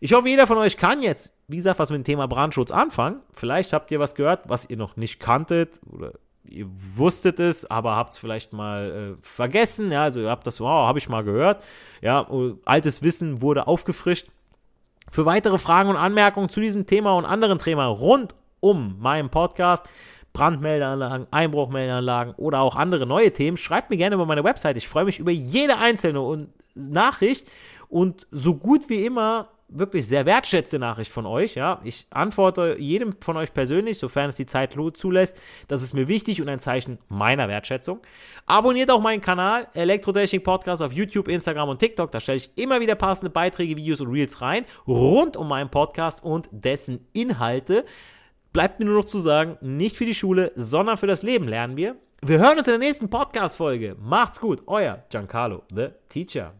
Ich 0.00 0.12
hoffe, 0.12 0.28
jeder 0.28 0.48
von 0.48 0.58
euch 0.58 0.76
kann 0.76 1.02
jetzt, 1.02 1.32
wie 1.46 1.58
gesagt, 1.58 1.78
was 1.78 1.90
mit 1.90 1.98
dem 1.98 2.04
Thema 2.04 2.26
Brandschutz 2.26 2.72
anfangen. 2.72 3.20
Vielleicht 3.34 3.72
habt 3.72 3.90
ihr 3.92 4.00
was 4.00 4.14
gehört, 4.14 4.48
was 4.48 4.68
ihr 4.68 4.78
noch 4.78 4.96
nicht 4.96 5.20
kanntet 5.20 5.78
oder 5.86 6.12
ihr 6.50 6.66
wusstet 6.96 7.40
es, 7.40 7.70
aber 7.70 7.96
habt 7.96 8.12
es 8.12 8.18
vielleicht 8.18 8.52
mal 8.52 9.14
äh, 9.16 9.22
vergessen. 9.22 9.92
Ja, 9.92 10.02
also 10.02 10.20
ihr 10.20 10.30
habt 10.30 10.46
das, 10.46 10.60
wow, 10.60 10.86
habe 10.86 10.98
ich 10.98 11.08
mal 11.08 11.24
gehört. 11.24 11.62
Ja, 12.02 12.26
altes 12.64 13.02
Wissen 13.02 13.40
wurde 13.40 13.66
aufgefrischt. 13.66 14.28
Für 15.10 15.26
weitere 15.26 15.58
Fragen 15.58 15.88
und 15.88 15.96
Anmerkungen 15.96 16.48
zu 16.48 16.60
diesem 16.60 16.86
Thema 16.86 17.14
und 17.14 17.24
anderen 17.24 17.58
Themen 17.58 17.86
rund 17.86 18.34
um 18.60 18.96
meinen 19.00 19.30
Podcast, 19.30 19.88
Brandmeldeanlagen, 20.32 21.26
Einbruchmeldeanlagen 21.30 22.34
oder 22.34 22.60
auch 22.60 22.76
andere 22.76 23.06
neue 23.06 23.32
Themen, 23.32 23.56
schreibt 23.56 23.90
mir 23.90 23.96
gerne 23.96 24.14
über 24.14 24.26
meine 24.26 24.44
Website. 24.44 24.76
Ich 24.76 24.88
freue 24.88 25.04
mich 25.04 25.18
über 25.18 25.32
jede 25.32 25.78
einzelne 25.78 26.48
Nachricht 26.74 27.48
und 27.88 28.26
so 28.30 28.54
gut 28.54 28.88
wie 28.88 29.04
immer 29.04 29.48
wirklich 29.70 30.06
sehr 30.06 30.26
wertschätzte 30.26 30.78
Nachricht 30.78 31.10
von 31.10 31.26
euch. 31.26 31.54
Ja, 31.54 31.80
ich 31.84 32.06
antworte 32.10 32.76
jedem 32.78 33.14
von 33.20 33.36
euch 33.36 33.52
persönlich, 33.54 33.98
sofern 33.98 34.30
es 34.30 34.36
die 34.36 34.46
Zeit 34.46 34.76
zulässt. 34.94 35.40
Das 35.68 35.82
ist 35.82 35.94
mir 35.94 36.08
wichtig 36.08 36.40
und 36.40 36.48
ein 36.48 36.60
Zeichen 36.60 36.98
meiner 37.08 37.48
Wertschätzung. 37.48 38.00
Abonniert 38.46 38.90
auch 38.90 39.00
meinen 39.00 39.20
Kanal 39.20 39.68
Elektrotechnik 39.74 40.44
Podcast 40.44 40.82
auf 40.82 40.92
YouTube, 40.92 41.28
Instagram 41.28 41.68
und 41.68 41.78
TikTok. 41.78 42.10
Da 42.12 42.20
stelle 42.20 42.38
ich 42.38 42.50
immer 42.56 42.80
wieder 42.80 42.94
passende 42.94 43.30
Beiträge, 43.30 43.76
Videos 43.76 44.00
und 44.00 44.10
Reels 44.10 44.40
rein 44.40 44.64
rund 44.86 45.36
um 45.36 45.48
meinen 45.48 45.70
Podcast 45.70 46.22
und 46.22 46.48
dessen 46.50 47.06
Inhalte. 47.12 47.84
Bleibt 48.52 48.80
mir 48.80 48.86
nur 48.86 48.96
noch 48.96 49.04
zu 49.04 49.18
sagen, 49.18 49.56
nicht 49.60 49.96
für 49.96 50.06
die 50.06 50.14
Schule, 50.14 50.52
sondern 50.56 50.96
für 50.96 51.06
das 51.06 51.22
Leben 51.22 51.46
lernen 51.46 51.76
wir. 51.76 51.96
Wir 52.22 52.38
hören 52.38 52.58
uns 52.58 52.68
in 52.68 52.72
der 52.72 52.78
nächsten 52.78 53.08
Podcast-Folge. 53.08 53.96
Macht's 53.98 54.40
gut, 54.40 54.62
euer 54.66 55.04
Giancarlo, 55.08 55.62
the 55.70 55.88
Teacher. 56.08 56.59